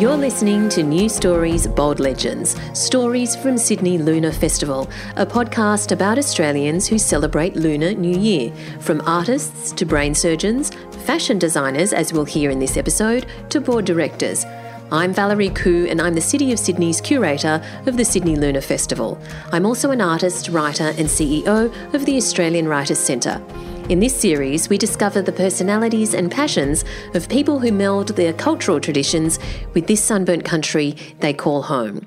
You're 0.00 0.16
listening 0.16 0.70
to 0.70 0.82
New 0.82 1.10
Stories 1.10 1.66
Bold 1.66 2.00
Legends 2.00 2.56
Stories 2.72 3.36
from 3.36 3.58
Sydney 3.58 3.98
Lunar 3.98 4.32
Festival, 4.32 4.88
a 5.16 5.26
podcast 5.26 5.92
about 5.92 6.16
Australians 6.16 6.86
who 6.86 6.96
celebrate 6.96 7.54
Lunar 7.54 7.92
New 7.92 8.18
Year, 8.18 8.50
from 8.80 9.02
artists 9.02 9.72
to 9.72 9.84
brain 9.84 10.14
surgeons, 10.14 10.70
fashion 11.04 11.38
designers, 11.38 11.92
as 11.92 12.14
we'll 12.14 12.24
hear 12.24 12.48
in 12.48 12.60
this 12.60 12.78
episode, 12.78 13.26
to 13.50 13.60
board 13.60 13.84
directors. 13.84 14.46
I'm 14.90 15.12
Valerie 15.12 15.50
Khoo, 15.50 15.90
and 15.90 16.00
I'm 16.00 16.14
the 16.14 16.22
City 16.22 16.50
of 16.50 16.58
Sydney's 16.58 17.02
curator 17.02 17.62
of 17.84 17.98
the 17.98 18.04
Sydney 18.06 18.36
Lunar 18.36 18.62
Festival. 18.62 19.20
I'm 19.52 19.66
also 19.66 19.90
an 19.90 20.00
artist, 20.00 20.48
writer, 20.48 20.94
and 20.96 21.08
CEO 21.08 21.70
of 21.92 22.06
the 22.06 22.16
Australian 22.16 22.68
Writers 22.68 22.98
Centre. 22.98 23.42
In 23.90 23.98
this 23.98 24.14
series, 24.14 24.68
we 24.68 24.78
discover 24.78 25.20
the 25.20 25.32
personalities 25.32 26.14
and 26.14 26.30
passions 26.30 26.84
of 27.14 27.28
people 27.28 27.58
who 27.58 27.72
meld 27.72 28.10
their 28.10 28.32
cultural 28.32 28.78
traditions 28.78 29.40
with 29.74 29.88
this 29.88 30.00
sunburnt 30.00 30.44
country 30.44 30.94
they 31.18 31.34
call 31.34 31.62
home. 31.62 32.06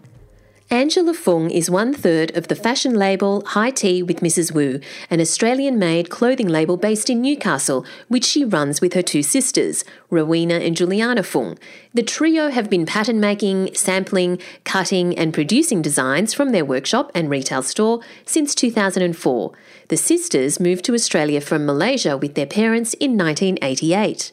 Angela 0.69 1.13
Fung 1.13 1.51
is 1.51 1.69
one 1.69 1.93
third 1.93 2.35
of 2.35 2.47
the 2.47 2.55
fashion 2.55 2.95
label 2.95 3.45
High 3.45 3.69
Tea 3.69 4.01
with 4.01 4.21
Mrs. 4.21 4.53
Wu, 4.53 4.79
an 5.09 5.21
Australian 5.21 5.77
made 5.77 6.09
clothing 6.09 6.47
label 6.47 6.77
based 6.77 7.09
in 7.09 7.21
Newcastle, 7.21 7.85
which 8.07 8.23
she 8.23 8.43
runs 8.43 8.81
with 8.81 8.93
her 8.93 9.01
two 9.01 9.21
sisters, 9.21 9.83
Rowena 10.09 10.55
and 10.55 10.75
Juliana 10.75 11.21
Fung. 11.21 11.59
The 11.93 12.01
trio 12.01 12.49
have 12.49 12.69
been 12.69 12.85
pattern 12.85 13.19
making, 13.19 13.75
sampling, 13.75 14.39
cutting, 14.63 15.17
and 15.17 15.33
producing 15.33 15.81
designs 15.81 16.33
from 16.33 16.51
their 16.51 16.65
workshop 16.65 17.11
and 17.13 17.29
retail 17.29 17.61
store 17.61 17.99
since 18.25 18.55
2004. 18.55 19.51
The 19.89 19.97
sisters 19.97 20.59
moved 20.59 20.85
to 20.85 20.93
Australia 20.93 21.41
from 21.41 21.65
Malaysia 21.65 22.17
with 22.17 22.35
their 22.35 22.47
parents 22.47 22.93
in 22.95 23.17
1988. 23.17 24.31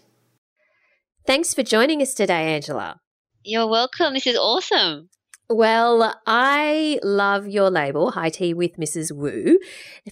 Thanks 1.26 1.52
for 1.52 1.62
joining 1.62 2.00
us 2.00 2.14
today, 2.14 2.54
Angela. 2.54 3.00
You're 3.44 3.68
welcome. 3.68 4.14
This 4.14 4.26
is 4.26 4.36
awesome. 4.36 5.10
Well, 5.52 6.14
I 6.28 7.00
love 7.02 7.48
your 7.48 7.70
label, 7.70 8.12
High 8.12 8.30
Tea 8.30 8.54
with 8.54 8.76
Mrs. 8.76 9.10
Wu. 9.10 9.58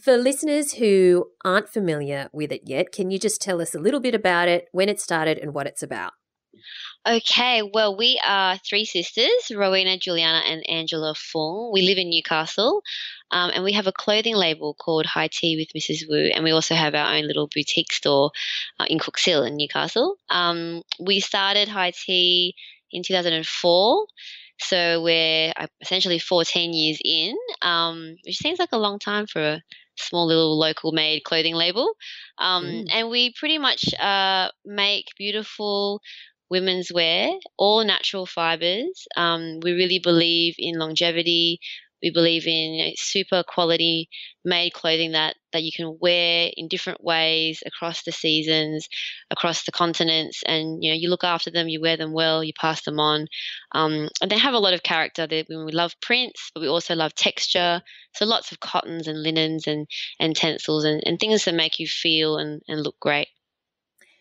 For 0.02 0.16
listeners 0.16 0.72
who 0.72 1.26
aren't 1.44 1.68
familiar 1.68 2.28
with 2.32 2.50
it 2.50 2.62
yet, 2.64 2.90
can 2.90 3.12
you 3.12 3.20
just 3.20 3.40
tell 3.40 3.62
us 3.62 3.72
a 3.72 3.78
little 3.78 4.00
bit 4.00 4.16
about 4.16 4.48
it, 4.48 4.66
when 4.72 4.88
it 4.88 5.00
started, 5.00 5.38
and 5.38 5.54
what 5.54 5.68
it's 5.68 5.80
about? 5.80 6.10
Okay, 7.06 7.62
well, 7.62 7.96
we 7.96 8.20
are 8.26 8.58
three 8.68 8.84
sisters 8.84 9.30
Rowena, 9.54 9.96
Juliana, 9.96 10.42
and 10.44 10.68
Angela 10.68 11.14
Fung. 11.14 11.70
We 11.72 11.82
live 11.82 11.98
in 11.98 12.10
Newcastle, 12.10 12.82
um, 13.30 13.52
and 13.54 13.62
we 13.62 13.74
have 13.74 13.86
a 13.86 13.92
clothing 13.92 14.34
label 14.34 14.74
called 14.74 15.06
High 15.06 15.28
Tea 15.30 15.56
with 15.56 15.68
Mrs. 15.80 16.08
Wu, 16.08 16.32
and 16.34 16.42
we 16.42 16.50
also 16.50 16.74
have 16.74 16.96
our 16.96 17.14
own 17.14 17.28
little 17.28 17.46
boutique 17.46 17.92
store 17.92 18.32
uh, 18.80 18.86
in 18.90 18.98
Cooks 18.98 19.24
Hill 19.24 19.44
in 19.44 19.56
Newcastle. 19.56 20.16
Um, 20.28 20.82
we 20.98 21.20
started 21.20 21.68
High 21.68 21.92
Tea 21.92 22.56
in 22.90 23.02
2004 23.02 24.06
so 24.60 25.02
we're 25.02 25.52
uh, 25.56 25.66
essentially 25.80 26.18
14 26.18 26.72
years 26.72 26.98
in, 27.04 27.36
um, 27.62 28.16
which 28.26 28.38
seems 28.38 28.58
like 28.58 28.72
a 28.72 28.78
long 28.78 28.98
time 28.98 29.26
for 29.26 29.40
a 29.40 29.62
small 29.96 30.26
little 30.26 30.58
local 30.58 30.92
made 30.92 31.24
clothing 31.24 31.54
label. 31.54 31.94
Um, 32.38 32.64
mm. 32.64 32.86
And 32.92 33.08
we 33.08 33.32
pretty 33.38 33.58
much 33.58 33.94
uh, 33.94 34.48
make 34.64 35.06
beautiful 35.16 36.00
women's 36.50 36.90
wear, 36.92 37.30
all 37.56 37.84
natural 37.84 38.26
fibers. 38.26 39.06
Um, 39.16 39.60
we 39.62 39.72
really 39.72 40.00
believe 40.02 40.54
in 40.58 40.78
longevity. 40.78 41.60
We 42.02 42.10
believe 42.10 42.46
in 42.46 42.92
super 42.96 43.42
quality 43.42 44.08
made 44.44 44.72
clothing 44.72 45.12
that, 45.12 45.36
that 45.52 45.62
you 45.62 45.70
can 45.74 45.98
wear 46.00 46.50
in 46.56 46.68
different 46.68 47.02
ways 47.02 47.62
across 47.66 48.02
the 48.02 48.12
seasons, 48.12 48.88
across 49.30 49.64
the 49.64 49.72
continents, 49.72 50.42
and 50.46 50.82
you 50.82 50.90
know 50.90 50.96
you 50.96 51.10
look 51.10 51.24
after 51.24 51.50
them, 51.50 51.68
you 51.68 51.80
wear 51.80 51.96
them 51.96 52.12
well, 52.12 52.42
you 52.44 52.52
pass 52.58 52.82
them 52.82 52.98
on, 53.00 53.26
um, 53.72 54.08
and 54.20 54.30
they 54.30 54.38
have 54.38 54.54
a 54.54 54.58
lot 54.58 54.74
of 54.74 54.82
character. 54.82 55.26
They, 55.26 55.44
we 55.48 55.72
love 55.72 55.94
prints, 56.00 56.50
but 56.54 56.60
we 56.60 56.68
also 56.68 56.94
love 56.94 57.14
texture. 57.14 57.82
So 58.14 58.24
lots 58.26 58.52
of 58.52 58.60
cottons 58.60 59.08
and 59.08 59.22
linens 59.22 59.66
and 59.66 59.86
and 60.20 60.34
tencels 60.36 60.84
and, 60.84 61.02
and 61.06 61.18
things 61.18 61.44
that 61.44 61.54
make 61.54 61.78
you 61.78 61.86
feel 61.86 62.36
and, 62.38 62.62
and 62.68 62.82
look 62.82 62.98
great. 63.00 63.28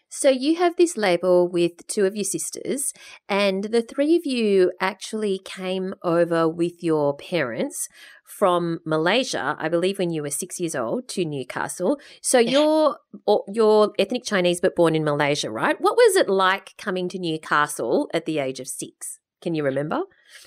So 0.10 0.30
you 0.30 0.56
have 0.56 0.78
this 0.78 0.96
label 0.96 1.48
with 1.48 1.86
two 1.88 2.06
of 2.06 2.16
your 2.16 2.24
sisters, 2.24 2.94
and 3.28 3.66
the 3.66 3.82
three 3.82 4.16
of 4.16 4.26
you 4.26 4.72
actually 4.80 5.40
came 5.44 5.94
over 6.02 6.48
with 6.48 6.82
your 6.82 7.16
parents 7.16 7.90
from 8.24 8.80
Malaysia, 8.86 9.56
I 9.60 9.68
believe, 9.68 10.00
when 10.00 10.12
you 10.12 10.22
were 10.22 10.30
six 10.30 10.60
years 10.60 10.76
old, 10.76 11.08
to 11.10 11.26
Newcastle. 11.26 12.00
So 12.22 12.40
you're 12.40 12.98
you're 13.48 13.94
ethnic 14.00 14.24
Chinese, 14.24 14.62
but 14.62 14.76
born 14.76 14.96
in 14.96 15.04
Malaysia, 15.04 15.52
right? 15.52 15.80
What 15.80 15.96
was 15.96 16.16
it 16.16 16.30
like 16.30 16.76
coming 16.78 17.10
to 17.10 17.20
Newcastle 17.20 18.10
at 18.14 18.26
the 18.26 18.40
age 18.40 18.60
of 18.60 18.68
six? 18.68 19.20
Can 19.42 19.56
you 19.56 19.64
remember? 19.64 20.02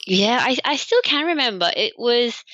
Yeah, 0.06 0.38
I, 0.41 0.56
I 0.65 0.77
still 0.77 1.00
can 1.03 1.27
remember. 1.27 1.71
It 1.77 1.94
was 1.98 2.44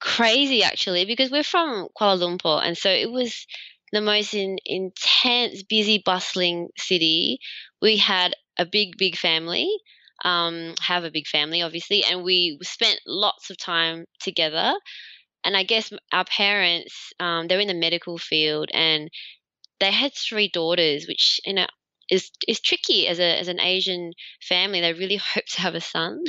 crazy 0.00 0.62
actually 0.62 1.04
because 1.06 1.30
we're 1.30 1.42
from 1.42 1.88
Kuala 1.98 2.20
Lumpur, 2.20 2.60
and 2.62 2.76
so 2.76 2.90
it 2.90 3.10
was 3.10 3.46
the 3.92 4.00
most 4.00 4.34
in, 4.34 4.58
intense, 4.64 5.62
busy, 5.62 6.02
bustling 6.04 6.68
city. 6.76 7.38
We 7.80 7.96
had 7.98 8.34
a 8.58 8.66
big, 8.66 8.96
big 8.98 9.16
family, 9.16 9.68
um, 10.24 10.74
have 10.80 11.04
a 11.04 11.10
big 11.10 11.26
family, 11.26 11.62
obviously, 11.62 12.04
and 12.04 12.22
we 12.22 12.58
spent 12.62 13.00
lots 13.06 13.50
of 13.50 13.58
time 13.58 14.06
together. 14.20 14.74
And 15.44 15.56
I 15.56 15.62
guess 15.62 15.92
our 16.12 16.24
parents, 16.24 17.12
um, 17.20 17.46
they're 17.46 17.60
in 17.60 17.68
the 17.68 17.74
medical 17.74 18.18
field, 18.18 18.68
and 18.72 19.08
they 19.78 19.92
had 19.92 20.12
three 20.14 20.48
daughters, 20.48 21.06
which 21.06 21.40
you 21.44 21.54
know 21.54 21.66
is 22.10 22.30
is 22.46 22.60
tricky 22.60 23.08
as 23.08 23.18
a 23.18 23.38
as 23.38 23.48
an 23.48 23.60
Asian 23.60 24.12
family. 24.40 24.80
They 24.80 24.92
really 24.92 25.16
hope 25.34 25.44
to 25.52 25.60
have 25.60 25.74
a 25.74 25.80
son, 25.80 26.22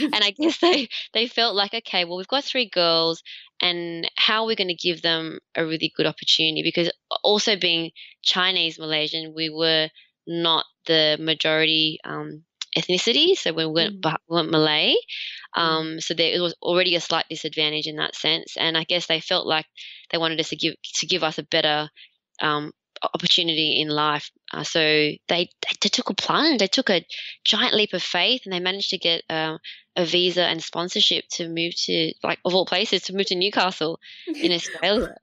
and 0.00 0.14
I 0.14 0.32
guess 0.38 0.58
they 0.58 0.88
they 1.12 1.26
felt 1.26 1.54
like 1.54 1.74
okay, 1.74 2.04
well 2.04 2.18
we've 2.18 2.28
got 2.28 2.44
three 2.44 2.68
girls, 2.68 3.22
and 3.60 4.10
how 4.16 4.42
are 4.42 4.46
we 4.46 4.56
going 4.56 4.68
to 4.68 4.74
give 4.74 5.02
them 5.02 5.38
a 5.56 5.64
really 5.64 5.92
good 5.96 6.06
opportunity? 6.06 6.62
Because 6.62 6.90
also 7.22 7.56
being 7.56 7.90
Chinese 8.22 8.78
Malaysian, 8.78 9.34
we 9.34 9.50
were 9.50 9.88
not 10.26 10.64
the 10.86 11.16
majority 11.20 11.98
um, 12.04 12.44
ethnicity, 12.76 13.36
so 13.36 13.52
we 13.52 13.66
weren't, 13.66 14.00
mm. 14.00 14.16
we 14.28 14.36
weren't 14.36 14.50
Malay. 14.50 14.94
Mm. 15.56 15.60
Um, 15.60 16.00
so 16.00 16.14
there 16.14 16.40
was 16.42 16.54
already 16.62 16.94
a 16.94 17.00
slight 17.00 17.26
disadvantage 17.30 17.86
in 17.86 17.96
that 17.96 18.14
sense, 18.14 18.56
and 18.56 18.76
I 18.76 18.84
guess 18.84 19.06
they 19.06 19.20
felt 19.20 19.46
like 19.46 19.66
they 20.10 20.18
wanted 20.18 20.40
us 20.40 20.50
to 20.50 20.56
give 20.56 20.74
to 20.96 21.06
give 21.06 21.22
us 21.22 21.38
a 21.38 21.42
better 21.42 21.88
um, 22.42 22.72
opportunity 23.02 23.80
in 23.80 23.88
life. 23.88 24.30
Uh, 24.52 24.62
so 24.62 24.80
they, 24.80 25.18
they, 25.28 25.88
took 25.88 26.10
a 26.10 26.14
plunge. 26.14 26.60
They 26.60 26.66
took 26.66 26.90
a 26.90 27.04
giant 27.44 27.74
leap 27.74 27.92
of 27.92 28.02
faith, 28.02 28.42
and 28.44 28.52
they 28.52 28.60
managed 28.60 28.90
to 28.90 28.98
get 28.98 29.22
uh, 29.28 29.58
a 29.96 30.04
visa 30.04 30.44
and 30.44 30.62
sponsorship 30.62 31.24
to 31.32 31.48
move 31.48 31.74
to 31.84 32.12
like 32.22 32.38
of 32.44 32.54
all 32.54 32.66
places 32.66 33.02
to 33.02 33.14
move 33.14 33.26
to 33.26 33.34
Newcastle 33.34 33.98
in 34.26 34.52
Australia. 34.58 35.16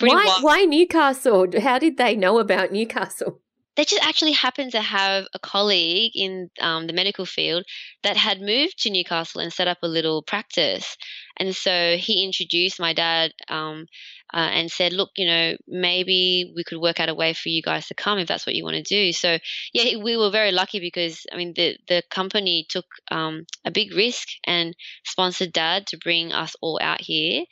why 0.00 0.24
wild. 0.24 0.42
why 0.42 0.64
Newcastle? 0.64 1.46
How 1.60 1.78
did 1.78 1.96
they 1.96 2.16
know 2.16 2.38
about 2.38 2.72
Newcastle? 2.72 3.40
They 3.74 3.84
just 3.84 4.04
actually 4.04 4.32
happened 4.32 4.72
to 4.72 4.82
have 4.82 5.24
a 5.32 5.38
colleague 5.38 6.12
in 6.14 6.50
um, 6.60 6.86
the 6.86 6.92
medical 6.92 7.24
field 7.24 7.64
that 8.02 8.18
had 8.18 8.40
moved 8.40 8.78
to 8.80 8.90
Newcastle 8.90 9.40
and 9.40 9.52
set 9.52 9.66
up 9.66 9.78
a 9.82 9.88
little 9.88 10.22
practice. 10.22 10.96
And 11.38 11.56
so 11.56 11.96
he 11.96 12.22
introduced 12.22 12.78
my 12.78 12.92
dad 12.92 13.32
um, 13.48 13.86
uh, 14.32 14.50
and 14.52 14.70
said, 14.70 14.92
look, 14.92 15.10
you 15.16 15.26
know, 15.26 15.56
maybe 15.66 16.52
we 16.54 16.64
could 16.64 16.78
work 16.80 17.00
out 17.00 17.08
a 17.08 17.14
way 17.14 17.32
for 17.32 17.48
you 17.48 17.62
guys 17.62 17.86
to 17.88 17.94
come 17.94 18.18
if 18.18 18.28
that's 18.28 18.46
what 18.46 18.54
you 18.54 18.62
want 18.62 18.76
to 18.76 18.82
do. 18.82 19.12
So, 19.12 19.38
yeah, 19.72 19.96
we 19.96 20.18
were 20.18 20.30
very 20.30 20.52
lucky 20.52 20.78
because, 20.78 21.24
I 21.32 21.36
mean, 21.36 21.54
the, 21.56 21.76
the 21.88 22.02
company 22.10 22.66
took 22.68 22.86
um, 23.10 23.46
a 23.64 23.70
big 23.70 23.94
risk 23.94 24.28
and 24.44 24.76
sponsored 25.04 25.52
dad 25.52 25.86
to 25.88 25.96
bring 25.96 26.32
us 26.32 26.54
all 26.60 26.78
out 26.82 27.00
here. 27.00 27.44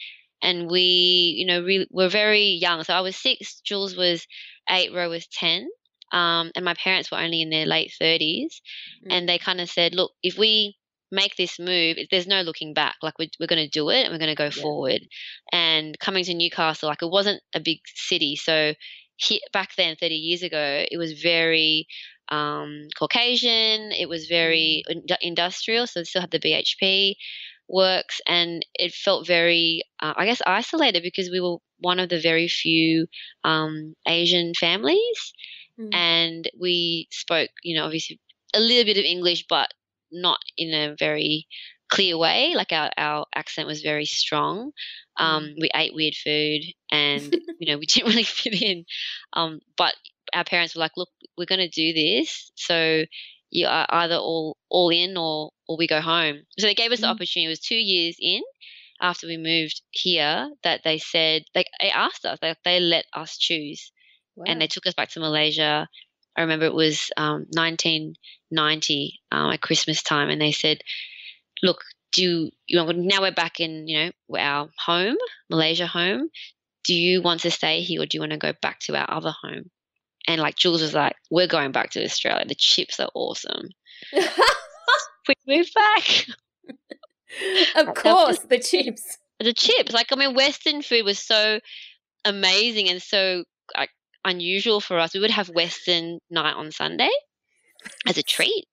And 0.43 0.71
we, 0.71 1.35
you 1.39 1.47
know, 1.47 1.63
we 1.63 1.87
were 1.91 2.09
very 2.09 2.59
young. 2.61 2.85
So 2.85 2.95
I 2.95 3.01
was 3.01 3.17
six, 3.17 3.61
Jules 3.61 3.97
was 3.97 4.27
eight, 4.71 4.93
Ro 4.95 5.11
was 5.11 5.27
10. 5.27 5.69
Um, 6.13 6.51
and 6.55 6.65
my 6.65 6.75
parents 6.75 7.11
were 7.11 7.19
only 7.19 7.43
in 7.43 7.51
their 7.51 7.67
late 7.67 7.93
30s. 8.01 8.21
Mm-hmm. 8.21 9.11
And 9.11 9.29
they 9.29 9.39
kind 9.39 9.61
of 9.61 9.71
said, 9.71 9.95
look, 9.95 10.13
if 10.23 10.39
we 10.39 10.77
make 11.13 11.37
this 11.37 11.59
move, 11.59 11.97
there's 12.11 12.27
no 12.27 12.43
looking 12.43 12.75
back. 12.75 12.97
Like 13.03 13.19
we're, 13.19 13.29
we're 13.39 13.47
going 13.47 13.65
to 13.65 13.69
do 13.69 13.91
it 13.91 14.05
and 14.05 14.13
we're 14.13 14.19
going 14.19 14.35
to 14.35 14.35
go 14.35 14.45
yeah. 14.45 14.63
forward. 14.63 15.01
And 15.53 15.99
coming 15.99 16.25
to 16.25 16.35
Newcastle, 16.35 16.89
like 16.89 17.03
it 17.03 17.11
wasn't 17.11 17.43
a 17.55 17.61
big 17.61 17.79
city. 17.95 18.37
So 18.37 18.75
he, 19.17 19.43
back 19.53 19.71
then, 19.77 19.97
30 19.97 20.15
years 20.15 20.43
ago, 20.43 20.85
it 20.91 20.97
was 20.97 21.21
very 21.21 21.87
um, 22.29 22.89
Caucasian. 22.99 23.93
It 23.93 24.09
was 24.09 24.27
very 24.27 24.85
mm. 24.89 25.17
industrial. 25.21 25.87
So 25.87 26.01
they 26.01 26.05
still 26.05 26.23
had 26.23 26.31
the 26.31 26.39
BHP 26.39 27.15
works 27.69 28.21
and 28.27 28.65
it 28.75 28.93
felt 28.93 29.27
very, 29.27 29.83
uh, 30.01 30.15
I 30.17 30.27
guess, 30.27 30.43
isolated 30.47 31.03
because 31.03 31.31
we 31.31 31.41
were 31.41 31.59
one 31.79 31.99
of 31.99 32.09
the 32.09 32.21
very 32.21 32.49
few 32.49 33.07
um, 33.45 33.95
Asian 34.07 34.53
families. 34.59 35.33
Mm. 35.81 35.95
And 35.95 36.51
we 36.59 37.09
spoke, 37.11 37.51
you 37.63 37.77
know, 37.77 37.85
obviously 37.85 38.21
a 38.55 38.61
little 38.61 38.85
bit 38.85 38.99
of 38.99 39.05
English, 39.05 39.47
but 39.49 39.73
not 40.13 40.41
in 40.57 40.75
a 40.75 40.97
very 40.99 41.47
clear 41.89 42.19
way. 42.19 42.53
Like 42.55 42.73
our, 42.73 42.91
our 42.97 43.27
accent 43.35 43.67
was 43.67 43.83
very 43.83 44.05
strong. 44.05 44.73
Um, 45.17 45.45
mm. 45.45 45.55
we 45.61 45.71
ate 45.75 45.95
weird 45.95 46.15
food 46.15 46.63
and, 46.91 47.35
you 47.61 47.73
know, 47.73 47.79
we 47.79 47.87
didn't 47.87 48.09
really 48.11 48.25
fit 48.25 48.61
in. 48.61 48.85
Um, 49.33 49.61
but 49.77 49.95
our 50.33 50.45
parents 50.45 50.75
were 50.75 50.81
like, 50.81 50.97
look, 50.97 51.09
we're 51.37 51.47
going 51.47 51.61
to 51.61 51.69
do 51.69 51.93
this. 51.93 52.53
So 52.55 53.05
you 53.51 53.67
are 53.67 53.87
either 53.89 54.15
all 54.15 54.57
all 54.69 54.91
in 54.91 55.17
or 55.17 55.51
or 55.67 55.77
we 55.77 55.89
go 55.89 56.01
home. 56.01 56.43
So 56.59 56.67
they 56.67 56.75
gave 56.75 56.93
us 56.93 56.99
mm. 56.99 57.03
the 57.03 57.09
opportunity. 57.09 57.47
It 57.47 57.49
was 57.49 57.61
two 57.61 57.75
years 57.75 58.17
in 58.21 58.43
after 59.01 59.27
we 59.27 59.37
moved 59.37 59.81
here 59.91 60.51
that 60.63 60.83
they 60.85 60.99
said 60.99 61.43
they, 61.55 61.65
they 61.81 61.91
asked 61.91 62.25
us 62.25 62.39
they, 62.41 62.55
they 62.65 62.81
let 62.81 63.07
us 63.15 63.39
choose 63.39 63.91
wow. 64.37 64.45
and 64.47 64.61
they 64.61 64.67
took 64.67 64.87
us 64.87 64.95
back 64.95 65.11
to 65.11 65.21
malaysia 65.21 65.89
i 66.37 66.41
remember 66.41 66.67
it 66.67 66.75
was 66.75 67.11
um, 67.17 67.47
1990 67.51 69.21
um, 69.33 69.53
at 69.53 69.61
christmas 69.61 70.03
time 70.03 70.31
and 70.31 70.41
they 70.41 70.53
said 70.53 70.79
look 71.63 71.83
do 72.13 72.23
you, 72.23 72.51
you 72.67 72.77
know, 72.77 72.91
now 72.91 73.21
we're 73.21 73.31
back 73.31 73.61
in 73.61 73.87
you 73.87 73.99
know 74.31 74.39
our 74.39 74.69
home 74.79 75.17
malaysia 75.49 75.87
home 75.87 76.29
do 76.85 76.95
you 76.95 77.23
want 77.23 77.41
to 77.41 77.51
stay 77.51 77.83
here 77.83 78.03
or 78.03 78.07
do 78.07 78.17
you 78.17 78.21
want 78.21 78.33
to 78.33 78.39
go 78.39 78.53
back 78.63 78.81
to 78.81 78.97
our 78.97 79.09
other 79.11 79.35
home 79.43 79.71
and 80.27 80.41
like 80.41 80.57
jules 80.57 80.83
was 80.83 80.95
like 80.95 81.15
we're 81.31 81.47
going 81.47 81.73
back 81.73 81.91
to 81.91 82.05
australia 82.05 82.45
the 82.47 82.55
chips 82.55 82.99
are 82.99 83.11
awesome 83.15 83.69
we 84.13 85.35
moved 85.47 85.73
back 85.75 86.27
of 87.77 87.95
course, 87.95 88.39
the 88.41 88.59
chips. 88.59 89.19
The 89.39 89.53
chips. 89.53 89.93
Like, 89.93 90.09
I 90.13 90.17
mean, 90.17 90.35
Western 90.35 90.83
food 90.83 91.05
was 91.05 91.19
so 91.19 91.61
amazing 92.25 92.89
and 92.89 93.01
so 93.01 93.45
like, 93.77 93.91
unusual 94.25 94.81
for 94.81 94.99
us. 94.99 95.15
We 95.15 95.21
would 95.21 95.31
have 95.31 95.49
Western 95.49 96.19
night 96.31 96.55
on 96.55 96.71
Sunday 96.71 97.11
as 98.07 98.19
a 98.19 98.23
treat. 98.23 98.67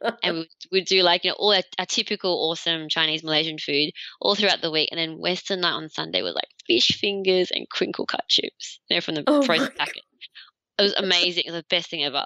and 0.22 0.38
we 0.70 0.80
would 0.80 0.84
do 0.84 1.02
like, 1.02 1.24
you 1.24 1.30
know, 1.30 1.36
all 1.38 1.54
our, 1.54 1.62
our, 1.78 1.86
typical 1.86 2.50
awesome 2.50 2.88
Chinese 2.88 3.22
Malaysian 3.22 3.58
food 3.58 3.92
all 4.20 4.34
throughout 4.34 4.60
the 4.60 4.70
week. 4.70 4.88
And 4.90 4.98
then 4.98 5.18
Western 5.18 5.60
night 5.60 5.74
on 5.74 5.88
Sunday 5.88 6.22
was 6.22 6.34
like 6.34 6.48
fish 6.66 6.98
fingers 6.98 7.52
and 7.52 7.68
crinkle 7.68 8.06
cut 8.06 8.24
chips, 8.28 8.80
you 8.88 8.96
know, 8.96 9.00
from 9.00 9.14
the 9.14 9.24
oh 9.28 9.42
frozen 9.42 9.70
packet. 9.76 10.02
It 10.78 10.82
was 10.82 10.94
amazing. 10.94 11.44
It 11.46 11.52
was 11.52 11.60
the 11.60 11.66
best 11.68 11.90
thing 11.90 12.02
ever. 12.02 12.24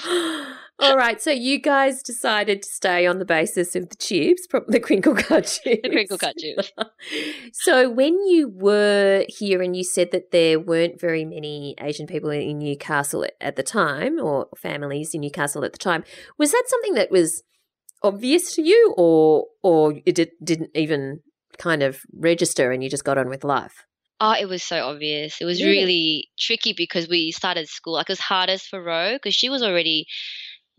All 0.80 0.96
right, 0.96 1.20
so 1.20 1.32
you 1.32 1.58
guys 1.60 2.02
decided 2.02 2.62
to 2.62 2.68
stay 2.68 3.04
on 3.04 3.18
the 3.18 3.24
basis 3.24 3.74
of 3.74 3.88
the 3.88 3.96
chips, 3.96 4.46
the 4.68 4.78
crinkle 4.78 5.14
cut 5.14 5.44
chips. 5.44 5.80
The 5.82 5.90
crinkle 5.90 6.18
cut 6.18 6.36
chips. 6.36 6.72
so 7.52 7.90
when 7.90 8.14
you 8.26 8.48
were 8.48 9.24
here 9.28 9.60
and 9.60 9.74
you 9.74 9.82
said 9.82 10.12
that 10.12 10.30
there 10.30 10.60
weren't 10.60 11.00
very 11.00 11.24
many 11.24 11.74
Asian 11.80 12.06
people 12.06 12.30
in 12.30 12.58
Newcastle 12.58 13.26
at 13.40 13.56
the 13.56 13.64
time, 13.64 14.20
or 14.20 14.48
families 14.56 15.14
in 15.14 15.22
Newcastle 15.22 15.64
at 15.64 15.72
the 15.72 15.78
time, 15.78 16.04
was 16.38 16.52
that 16.52 16.64
something 16.68 16.94
that 16.94 17.10
was 17.10 17.42
obvious 18.02 18.54
to 18.54 18.62
you, 18.62 18.94
or 18.96 19.46
or 19.62 19.94
it 20.06 20.14
did, 20.14 20.30
didn't 20.42 20.70
even 20.76 21.20
kind 21.58 21.82
of 21.82 22.02
register 22.12 22.70
and 22.70 22.84
you 22.84 22.90
just 22.90 23.04
got 23.04 23.18
on 23.18 23.28
with 23.28 23.42
life? 23.42 23.84
Oh, 24.20 24.34
it 24.38 24.46
was 24.46 24.62
so 24.62 24.84
obvious. 24.88 25.40
It 25.40 25.44
was 25.44 25.62
really, 25.62 25.78
really 25.78 26.28
tricky 26.38 26.74
because 26.76 27.08
we 27.08 27.30
started 27.30 27.68
school. 27.68 27.94
Like 27.94 28.10
it 28.10 28.12
was 28.12 28.20
hardest 28.20 28.68
for 28.68 28.82
Ro 28.82 29.14
because 29.14 29.34
she 29.34 29.48
was 29.48 29.62
already 29.62 30.06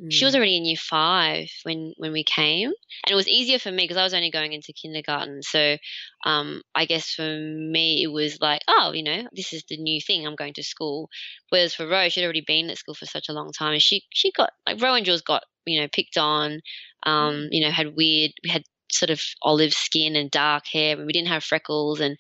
mm. 0.02 0.12
she 0.12 0.26
was 0.26 0.34
mm. 0.34 0.38
already 0.38 0.58
in 0.58 0.66
year 0.66 0.76
five 0.76 1.50
when 1.64 1.94
when 1.96 2.12
we 2.12 2.26
came, 2.26 2.68
and 2.68 3.12
it 3.12 3.16
was 3.16 3.30
easier 3.30 3.58
for 3.58 3.72
me 3.72 3.84
because 3.84 3.96
I 3.96 4.04
was 4.04 4.14
only 4.14 4.30
going 4.30 4.52
into 4.52 4.74
kindergarten. 4.74 5.42
So, 5.42 5.78
um, 6.26 6.64
I 6.76 6.86
guess 6.86 7.12
for 7.12 7.24
me 7.24 8.04
it 8.04 8.12
was 8.12 8.40
like, 8.42 8.62
oh, 8.68 8.92
you 8.94 9.04
know, 9.04 9.24
this 9.32 9.54
is 9.54 9.64
the 9.70 9.78
new 9.78 10.02
thing. 10.02 10.28
I'm 10.28 10.36
going 10.36 10.56
to 10.56 10.64
school. 10.64 11.10
Whereas 11.48 11.74
for 11.74 11.88
Ro, 11.88 12.10
she'd 12.10 12.26
already 12.26 12.44
been 12.46 12.70
at 12.70 12.78
school 12.78 12.96
for 12.96 13.06
such 13.06 13.30
a 13.30 13.34
long 13.34 13.52
time, 13.58 13.72
and 13.72 13.82
she 13.82 14.04
she 14.10 14.34
got 14.34 14.52
like 14.68 14.82
Ro 14.82 14.96
and 14.96 15.06
Jules 15.06 15.22
got 15.22 15.44
you 15.66 15.80
know 15.80 15.88
picked 15.88 16.18
on. 16.18 16.60
Um, 17.04 17.36
mm. 17.36 17.48
you 17.52 17.64
know, 17.64 17.72
had 17.72 17.96
weird. 17.96 18.32
We 18.44 18.50
had 18.50 18.64
sort 18.92 19.12
of 19.12 19.22
olive 19.42 19.74
skin 19.74 20.18
and 20.18 20.30
dark 20.30 20.68
hair, 20.68 20.98
and 20.98 21.06
we 21.06 21.14
didn't 21.14 21.30
have 21.30 21.44
freckles 21.44 22.02
and 22.02 22.18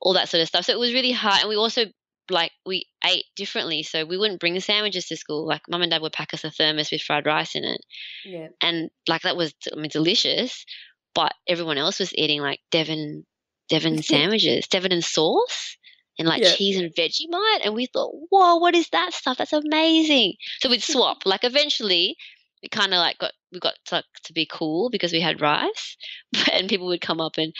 all 0.00 0.14
that 0.14 0.28
sort 0.28 0.42
of 0.42 0.48
stuff. 0.48 0.64
So 0.64 0.72
it 0.72 0.78
was 0.78 0.92
really 0.92 1.12
hard. 1.12 1.40
And 1.40 1.48
we 1.48 1.56
also 1.56 1.86
like 2.30 2.52
we 2.64 2.86
ate 3.04 3.24
differently. 3.36 3.82
So 3.82 4.04
we 4.04 4.18
wouldn't 4.18 4.40
bring 4.40 4.54
the 4.54 4.60
sandwiches 4.60 5.06
to 5.06 5.16
school. 5.16 5.46
Like 5.46 5.62
mum 5.68 5.82
and 5.82 5.90
dad 5.90 6.02
would 6.02 6.12
pack 6.12 6.34
us 6.34 6.44
a 6.44 6.50
thermos 6.50 6.90
with 6.90 7.02
fried 7.02 7.26
rice 7.26 7.54
in 7.54 7.64
it. 7.64 7.80
Yeah. 8.24 8.48
And 8.62 8.90
like 9.08 9.22
that 9.22 9.36
was 9.36 9.54
I 9.72 9.76
mean 9.76 9.90
delicious. 9.90 10.64
But 11.14 11.32
everyone 11.48 11.78
else 11.78 11.98
was 11.98 12.14
eating 12.14 12.40
like 12.40 12.60
Devon 12.70 13.24
Devon 13.68 14.02
sandwiches, 14.02 14.66
Devon 14.68 14.92
and 14.92 15.04
sauce 15.04 15.76
and 16.18 16.28
like 16.28 16.42
yeah. 16.42 16.52
cheese 16.52 16.78
and 16.78 16.94
Vegemite. 16.94 17.64
And 17.64 17.74
we 17.74 17.86
thought, 17.86 18.14
whoa, 18.30 18.56
what 18.56 18.74
is 18.74 18.88
that 18.90 19.12
stuff? 19.12 19.38
That's 19.38 19.52
amazing. 19.52 20.34
So 20.60 20.68
we'd 20.68 20.82
swap. 20.82 21.18
like 21.24 21.44
eventually 21.44 22.16
we 22.62 22.68
kind 22.68 22.92
of 22.92 22.98
like 22.98 23.18
got 23.18 23.32
we 23.52 23.60
got 23.60 23.74
to, 23.86 24.02
to 24.24 24.32
be 24.32 24.48
cool 24.50 24.90
because 24.90 25.12
we 25.12 25.20
had 25.20 25.40
rice, 25.40 25.96
and 26.52 26.68
people 26.68 26.86
would 26.86 27.00
come 27.00 27.20
up 27.20 27.38
and 27.38 27.52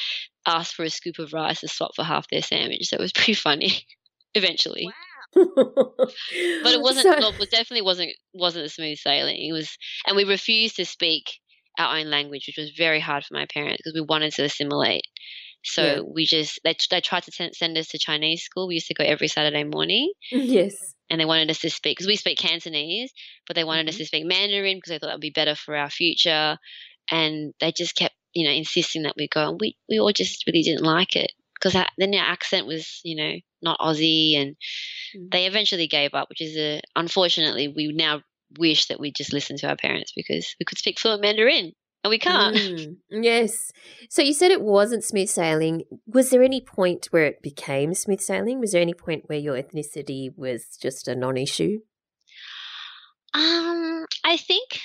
ask 0.46 0.74
for 0.74 0.84
a 0.84 0.90
scoop 0.90 1.18
of 1.18 1.32
rice 1.32 1.60
to 1.60 1.68
swap 1.68 1.92
for 1.96 2.04
half 2.04 2.28
their 2.30 2.42
sandwich. 2.42 2.88
So 2.88 2.96
it 2.96 3.00
was 3.00 3.12
pretty 3.12 3.34
funny. 3.34 3.86
eventually. 4.36 4.86
Wow. 5.34 5.42
but 5.54 6.72
it 6.72 6.80
wasn't. 6.80 7.04
So, 7.04 7.42
it 7.42 7.50
definitely 7.50 7.82
wasn't 7.82 8.10
wasn't 8.32 8.66
a 8.66 8.68
smooth 8.68 8.98
sailing. 8.98 9.36
It 9.36 9.52
was, 9.52 9.76
and 10.06 10.16
we 10.16 10.24
refused 10.24 10.76
to 10.76 10.84
speak 10.84 11.24
our 11.78 11.98
own 11.98 12.10
language, 12.10 12.44
which 12.46 12.58
was 12.58 12.70
very 12.76 13.00
hard 13.00 13.24
for 13.24 13.34
my 13.34 13.46
parents 13.52 13.78
because 13.78 13.94
we 13.94 14.06
wanted 14.06 14.32
to 14.34 14.44
assimilate. 14.44 15.02
So 15.64 15.82
yeah. 15.82 16.00
we 16.00 16.26
just 16.26 16.60
they 16.62 16.76
they 16.90 17.00
tried 17.00 17.24
to 17.24 17.50
send 17.52 17.76
us 17.76 17.88
to 17.88 17.98
Chinese 17.98 18.42
school. 18.42 18.68
We 18.68 18.74
used 18.74 18.86
to 18.86 18.94
go 18.94 19.04
every 19.04 19.28
Saturday 19.28 19.64
morning. 19.64 20.12
Yes. 20.30 20.74
And 21.08 21.20
they 21.20 21.24
wanted 21.24 21.48
us 21.52 21.60
to 21.60 21.70
speak 21.70 21.96
because 21.96 22.08
we 22.08 22.16
speak 22.16 22.36
Cantonese, 22.36 23.12
but 23.46 23.54
they 23.54 23.62
wanted 23.62 23.82
mm-hmm. 23.82 23.90
us 23.90 23.98
to 23.98 24.06
speak 24.06 24.26
Mandarin 24.26 24.76
because 24.76 24.88
they 24.88 24.98
thought 24.98 25.06
that 25.06 25.14
would 25.14 25.20
be 25.20 25.30
better 25.30 25.54
for 25.54 25.76
our 25.76 25.88
future. 25.88 26.56
And 27.12 27.54
they 27.60 27.70
just 27.70 27.94
kept, 27.94 28.16
you 28.36 28.46
know, 28.46 28.54
insisting 28.54 29.02
that 29.02 29.14
we 29.16 29.28
go, 29.28 29.50
and 29.50 29.60
we 29.60 29.76
we 29.88 29.98
all 29.98 30.12
just 30.12 30.46
really 30.46 30.62
didn't 30.62 30.84
like 30.84 31.16
it 31.16 31.32
because 31.54 31.72
then 31.98 32.14
our 32.14 32.26
accent 32.26 32.66
was, 32.66 33.00
you 33.02 33.16
know, 33.16 33.32
not 33.62 33.80
Aussie, 33.80 34.36
and 34.36 34.56
mm. 35.16 35.30
they 35.32 35.46
eventually 35.46 35.86
gave 35.86 36.14
up, 36.14 36.28
which 36.28 36.42
is 36.42 36.56
a 36.56 36.80
unfortunately 36.94 37.68
we 37.68 37.92
now 37.92 38.20
wish 38.58 38.86
that 38.86 39.00
we 39.00 39.10
just 39.10 39.32
listened 39.32 39.58
to 39.60 39.68
our 39.68 39.76
parents 39.76 40.12
because 40.14 40.54
we 40.60 40.64
could 40.64 40.78
speak 40.78 41.00
fluent 41.00 41.22
Mandarin 41.22 41.72
and 42.04 42.10
we 42.10 42.18
can't. 42.18 42.56
Mm, 42.56 42.96
yes. 43.10 43.72
So 44.08 44.22
you 44.22 44.32
said 44.32 44.52
it 44.52 44.62
wasn't 44.62 45.02
smooth 45.02 45.28
sailing. 45.28 45.82
Was 46.06 46.30
there 46.30 46.42
any 46.42 46.60
point 46.60 47.06
where 47.10 47.24
it 47.24 47.42
became 47.42 47.94
smooth 47.94 48.20
sailing? 48.20 48.60
Was 48.60 48.72
there 48.72 48.82
any 48.82 48.94
point 48.94 49.24
where 49.26 49.38
your 49.38 49.60
ethnicity 49.60 50.28
was 50.36 50.76
just 50.80 51.08
a 51.08 51.16
non-issue? 51.16 51.80
Um, 53.34 54.06
I 54.24 54.36
think 54.36 54.80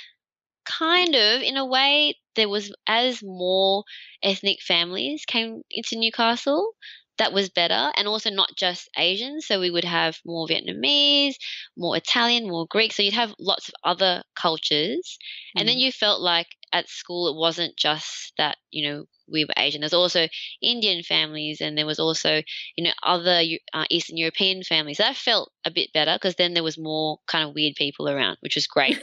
kind 0.77 1.15
of 1.15 1.41
in 1.41 1.57
a 1.57 1.65
way 1.65 2.15
there 2.35 2.49
was 2.49 2.73
as 2.87 3.21
more 3.23 3.83
ethnic 4.23 4.61
families 4.61 5.23
came 5.25 5.61
into 5.71 5.97
Newcastle 5.97 6.73
that 7.17 7.33
was 7.33 7.49
better 7.49 7.91
and 7.95 8.07
also 8.07 8.29
not 8.29 8.49
just 8.57 8.89
asian 8.97 9.41
so 9.41 9.59
we 9.59 9.69
would 9.69 9.83
have 9.83 10.17
more 10.25 10.47
vietnamese 10.47 11.35
more 11.77 11.95
italian 11.95 12.47
more 12.47 12.65
greek. 12.67 12.93
So 12.93 13.03
you'd 13.03 13.13
have 13.13 13.33
lots 13.39 13.69
of 13.69 13.75
other 13.83 14.23
cultures. 14.35 15.17
Mm. 15.55 15.59
and 15.59 15.69
then 15.69 15.77
mm. 15.77 15.81
you 15.81 15.91
felt 15.91 16.21
like 16.21 16.47
at 16.73 16.89
school 16.89 17.27
it 17.27 17.35
wasn't 17.35 17.75
just 17.77 18.33
that 18.37 18.57
you 18.71 18.89
know 18.89 19.05
we 19.31 19.45
were 19.45 19.53
asian. 19.55 19.81
There's 19.81 19.93
also 19.93 20.27
indian 20.61 21.03
families 21.03 21.61
and 21.61 21.77
there 21.77 21.85
was 21.85 21.99
also 21.99 22.41
you 22.75 22.83
know 22.83 22.93
other 23.03 23.41
uh, 23.73 23.85
eastern 23.89 24.17
european 24.17 24.63
families. 24.63 24.97
That 24.97 25.15
felt 25.15 25.51
a 25.65 25.71
bit 25.71 25.93
better 25.93 26.15
because 26.15 26.35
then 26.35 26.53
there 26.53 26.63
was 26.63 26.77
more 26.77 27.19
kind 27.27 27.47
of 27.47 27.53
weird 27.53 27.75
people 27.75 28.09
around 28.09 28.37
which 28.41 28.55
was 28.55 28.67
great 28.67 28.99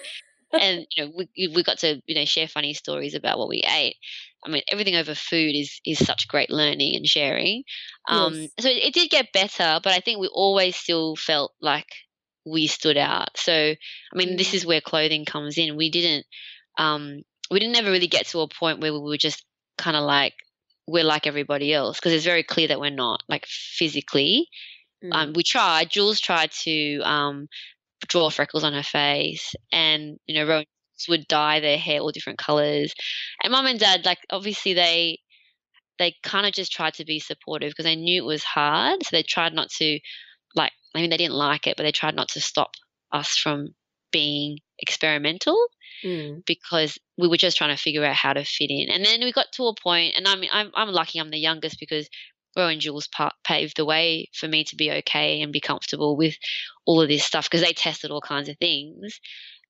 and 0.52 0.87
you 0.97 1.05
know 1.05 1.12
we 1.17 1.49
we 1.49 1.62
got 1.62 1.78
to 1.78 2.00
you 2.07 2.14
know 2.14 2.25
share 2.25 2.49
funny 2.49 2.75
stories 2.75 3.14
about 3.14 3.38
what 3.38 3.49
we 3.49 3.62
ate. 3.67 3.97
I 4.45 4.50
mean, 4.50 4.62
everything 4.69 4.97
over 4.97 5.14
food 5.14 5.55
is 5.55 5.81
is 5.85 6.05
such 6.05 6.28
great 6.28 6.50
learning 6.50 6.97
and 6.97 7.07
sharing. 7.07 7.64
Um, 8.09 8.35
yes. 8.35 8.50
So 8.61 8.69
it, 8.69 8.85
it 8.85 8.95
did 8.95 9.11
get 9.11 9.33
better, 9.33 9.81
but 9.83 9.93
I 9.93 10.00
think 10.00 10.21
we 10.21 10.28
always 10.28 10.76
still 10.76 11.17
felt 11.17 11.52
like 11.61 11.87
we 12.47 12.67
stood 12.67 12.97
out. 12.97 13.37
So 13.37 13.52
I 13.52 14.17
mean, 14.17 14.31
mm. 14.31 14.38
this 14.38 14.55
is 14.55 14.64
where 14.64 14.81
clothing 14.81 15.25
comes 15.25 15.59
in. 15.59 15.76
We 15.76 15.90
didn't 15.90 16.26
um, 16.78 17.23
we 17.50 17.59
didn't 17.61 17.76
ever 17.76 17.90
really 17.90 18.07
get 18.07 18.26
to 18.28 18.40
a 18.40 18.49
point 18.49 18.81
where 18.81 18.93
we 18.93 19.00
were 19.00 19.17
just 19.17 19.45
kind 19.76 19.97
of 19.97 20.05
like 20.05 20.35
we're 20.87 21.05
like 21.05 21.26
everybody 21.26 21.73
else 21.73 21.99
because 21.99 22.12
it's 22.12 22.25
very 22.25 22.43
clear 22.43 22.69
that 22.69 22.81
we're 22.81 22.90
not 22.90 23.23
like 23.28 23.47
physically. 23.47 24.49
Mm. 25.05 25.12
Um, 25.12 25.33
we 25.35 25.43
tried. 25.43 25.90
Jules 25.90 26.21
tried 26.21 26.50
to 26.62 27.00
um, 27.00 27.49
draw 28.07 28.31
freckles 28.31 28.64
on 28.64 28.73
her 28.73 28.83
face, 28.83 29.55
and 29.73 30.19
you 30.26 30.35
know, 30.35 30.47
Rowan 30.47 30.64
would 31.09 31.28
dye 31.28 31.61
their 31.61 31.78
hair 31.78 32.00
all 32.00 32.11
different 32.11 32.38
colors. 32.38 32.93
And 33.43 33.52
mom 33.52 33.67
and 33.67 33.78
dad, 33.78 34.05
like 34.05 34.19
obviously 34.31 34.75
they 34.75 35.19
they 35.99 36.14
kind 36.23 36.47
of 36.47 36.52
just 36.52 36.73
tried 36.73 36.95
to 36.95 37.05
be 37.05 37.21
supportive 37.21 37.71
because 37.71 37.85
they 37.85 37.97
knew 37.97 38.23
it 38.23 38.26
was 38.26 38.45
hard, 38.45 39.02
so 39.02 39.09
they 39.12 39.23
tried 39.23 39.52
not 39.52 39.71
to 39.78 39.99
like. 40.55 40.73
I 40.95 41.00
mean, 41.00 41.11
they 41.11 41.17
didn't 41.17 41.35
like 41.35 41.67
it, 41.67 41.76
but 41.76 41.83
they 41.83 41.93
tried 41.93 42.17
not 42.17 42.28
to 42.31 42.40
stop 42.40 42.71
us 43.12 43.37
from 43.37 43.75
being 44.11 44.59
experimental 44.78 45.69
mm. 46.05 46.45
because 46.47 46.99
we 47.19 47.28
were 47.28 47.37
just 47.37 47.57
trying 47.57 47.76
to 47.76 47.83
figure 47.83 48.05
out 48.05 48.14
how 48.14 48.33
to 48.33 48.45
fit 48.45 48.71
in. 48.71 48.88
And 48.88 49.05
then 49.05 49.21
we 49.21 49.33
got 49.33 49.52
to 49.55 49.64
a 49.64 49.75
point, 49.75 50.14
and 50.17 50.26
I 50.26 50.37
mean, 50.37 50.50
I'm 50.52 50.71
I'm 50.75 50.88
lucky 50.88 51.19
I'm 51.19 51.31
the 51.31 51.38
youngest 51.38 51.78
because 51.81 52.09
Ro 52.57 52.69
and 52.69 52.81
Jules 52.81 53.09
paved 53.45 53.76
the 53.76 53.85
way 53.85 54.31
for 54.35 54.49
me 54.49 54.64
to 54.64 54.76
be 54.76 54.90
okay 54.90 55.40
and 55.43 55.52
be 55.52 55.61
comfortable 55.61 56.17
with 56.17 56.37
all 56.87 57.00
of 57.00 57.09
this 57.09 57.25
stuff 57.25 57.49
because 57.49 57.64
they 57.64 57.73
tested 57.73 58.11
all 58.11 58.21
kinds 58.21 58.49
of 58.49 58.59
things. 58.59 59.21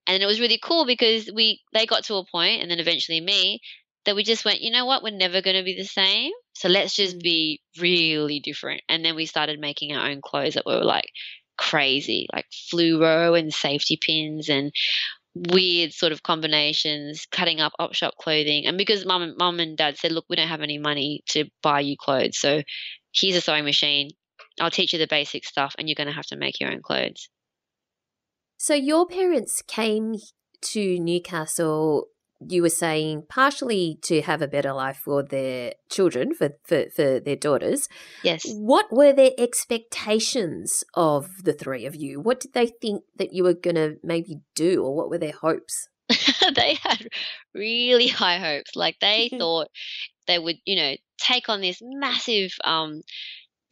And 0.06 0.22
it 0.22 0.26
was 0.26 0.40
really 0.40 0.58
cool 0.62 0.86
because 0.86 1.30
we 1.34 1.60
they 1.72 1.86
got 1.86 2.04
to 2.04 2.14
a 2.14 2.24
point 2.24 2.62
and 2.62 2.70
then 2.70 2.78
eventually 2.78 3.20
me 3.20 3.60
that 4.04 4.16
we 4.16 4.24
just 4.24 4.44
went, 4.44 4.62
you 4.62 4.70
know 4.70 4.86
what, 4.86 5.02
we're 5.02 5.10
never 5.10 5.42
going 5.42 5.56
to 5.56 5.62
be 5.62 5.76
the 5.76 5.84
same. 5.84 6.32
So 6.54 6.68
let's 6.68 6.96
just 6.96 7.18
mm. 7.18 7.22
be 7.22 7.60
really 7.78 8.40
different. 8.40 8.80
And 8.88 9.04
then 9.04 9.14
we 9.14 9.26
started 9.26 9.60
making 9.60 9.94
our 9.94 10.08
own 10.08 10.20
clothes 10.22 10.54
that 10.54 10.64
were 10.64 10.82
like 10.82 11.10
crazy, 11.58 12.26
like 12.32 12.46
fluoro 12.72 13.38
and 13.38 13.52
safety 13.52 13.98
pins 14.00 14.48
and 14.48 14.72
weird 15.34 15.92
sort 15.92 16.12
of 16.12 16.22
combinations, 16.22 17.26
cutting 17.30 17.60
up 17.60 17.72
op 17.78 17.94
shop 17.94 18.14
clothing. 18.18 18.66
And 18.66 18.78
because 18.78 19.06
mum, 19.06 19.34
mum 19.38 19.60
and 19.60 19.76
dad 19.76 19.98
said, 19.98 20.12
look, 20.12 20.26
we 20.28 20.36
don't 20.36 20.48
have 20.48 20.62
any 20.62 20.78
money 20.78 21.22
to 21.30 21.44
buy 21.62 21.80
you 21.80 21.96
clothes. 21.98 22.38
So 22.38 22.62
here's 23.14 23.36
a 23.36 23.40
sewing 23.40 23.64
machine. 23.64 24.10
I'll 24.60 24.70
teach 24.70 24.92
you 24.92 24.98
the 24.98 25.06
basic 25.06 25.44
stuff 25.44 25.74
and 25.78 25.88
you're 25.88 25.94
going 25.94 26.08
to 26.08 26.14
have 26.14 26.26
to 26.26 26.36
make 26.36 26.60
your 26.60 26.70
own 26.70 26.82
clothes. 26.82 27.28
So 28.56 28.74
your 28.74 29.06
parents 29.06 29.62
came 29.62 30.16
to 30.60 30.98
Newcastle 30.98 32.08
you 32.46 32.62
were 32.62 32.68
saying 32.68 33.24
partially 33.28 33.98
to 34.02 34.22
have 34.22 34.42
a 34.42 34.48
better 34.48 34.72
life 34.72 35.00
for 35.04 35.22
their 35.22 35.72
children, 35.90 36.34
for, 36.34 36.50
for, 36.64 36.84
for 36.94 37.20
their 37.20 37.36
daughters. 37.36 37.88
Yes. 38.22 38.42
What 38.46 38.92
were 38.92 39.12
their 39.12 39.32
expectations 39.36 40.84
of 40.94 41.28
the 41.42 41.52
three 41.52 41.84
of 41.84 41.96
you? 41.96 42.20
What 42.20 42.40
did 42.40 42.52
they 42.52 42.66
think 42.66 43.02
that 43.16 43.32
you 43.32 43.42
were 43.42 43.54
going 43.54 43.76
to 43.76 43.96
maybe 44.04 44.40
do, 44.54 44.84
or 44.84 44.94
what 44.94 45.10
were 45.10 45.18
their 45.18 45.32
hopes? 45.32 45.88
they 46.54 46.78
had 46.82 47.08
really 47.54 48.08
high 48.08 48.38
hopes. 48.38 48.76
Like 48.76 48.96
they 49.00 49.28
thought 49.38 49.68
they 50.26 50.38
would, 50.38 50.56
you 50.64 50.76
know, 50.76 50.94
take 51.18 51.48
on 51.48 51.60
this 51.60 51.80
massive, 51.82 52.52
um, 52.62 53.02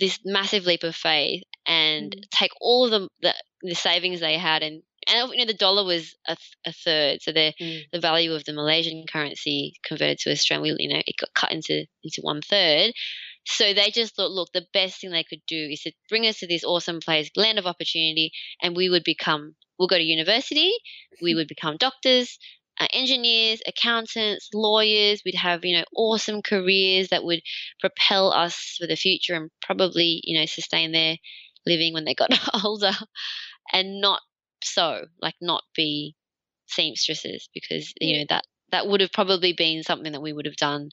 this 0.01 0.19
massive 0.25 0.67
leap 0.67 0.83
of 0.83 0.97
faith 0.97 1.43
and 1.67 2.13
mm. 2.13 2.23
take 2.31 2.51
all 2.61 2.85
of 2.87 2.91
the, 2.91 3.09
the 3.23 3.35
the 3.63 3.75
savings 3.75 4.21
they 4.21 4.39
had 4.39 4.63
and 4.63 4.83
and 5.09 5.31
you 5.33 5.39
know 5.39 5.47
the 5.47 5.55
dollar 5.55 5.85
was 5.85 6.15
a, 6.29 6.37
a 6.65 6.73
third, 6.73 7.23
so 7.23 7.33
the 7.33 7.53
mm. 7.61 7.83
the 7.93 8.01
value 8.01 8.33
of 8.33 8.45
the 8.45 8.53
Malaysian 8.53 9.05
currency 9.11 9.75
converted 9.85 10.19
to 10.19 10.31
Australian, 10.31 10.77
you 10.79 10.89
know, 10.89 11.03
it 11.05 11.17
got 11.19 11.35
cut 11.35 11.53
into 11.53 11.87
into 12.03 12.21
one 12.23 12.43
third. 12.43 12.93
So 13.49 13.73
they 13.73 13.91
just 13.93 14.17
thought, 14.17 14.33
look, 14.33 14.53
the 14.53 14.67
best 14.73 15.01
thing 15.01 15.11
they 15.11 15.23
could 15.23 15.43
do 15.47 15.69
is 15.71 15.83
to 15.83 15.93
bring 16.09 16.27
us 16.27 16.41
to 16.41 16.49
this 16.49 16.65
awesome 16.65 16.99
place, 17.01 17.31
land 17.37 17.61
of 17.61 17.67
opportunity, 17.67 18.33
and 18.61 18.75
we 18.77 18.89
would 18.89 19.05
become, 19.05 19.55
we'll 19.79 19.87
go 19.87 19.97
to 19.97 20.03
university, 20.03 20.73
we 21.23 21.37
would 21.37 21.47
become 21.47 21.77
doctors, 21.77 22.39
uh, 22.81 22.89
engineers, 22.93 23.61
accountants, 23.67 24.49
lawyers. 24.53 25.23
We'd 25.25 25.37
have, 25.37 25.65
you 25.65 25.79
know, 25.79 25.85
awesome 25.95 26.43
careers 26.43 27.09
that 27.09 27.25
would 27.25 27.41
propel 27.81 28.33
us 28.33 28.77
for 28.81 28.87
the 28.89 28.97
future 28.97 29.35
and 29.35 29.51
probably, 29.63 30.21
you 30.25 30.39
know, 30.39 30.47
sustain 30.47 30.91
their 30.91 31.17
living 31.65 31.95
when 31.95 32.05
they 32.05 32.15
got 32.15 32.31
older 32.65 32.93
and 33.73 34.01
not 34.01 34.21
so, 34.67 35.07
like 35.21 35.35
not 35.41 35.63
be 35.75 36.15
seamstresses 36.69 37.49
because 37.55 37.93
you 38.01 38.19
know 38.19 38.25
that 38.29 38.45
that 38.73 38.87
would 38.87 39.01
have 39.01 39.13
probably 39.13 39.53
been 39.53 39.83
something 39.83 40.13
that 40.13 40.23
we 40.23 40.33
would 40.33 40.47
have 40.47 40.57
done 40.57 40.91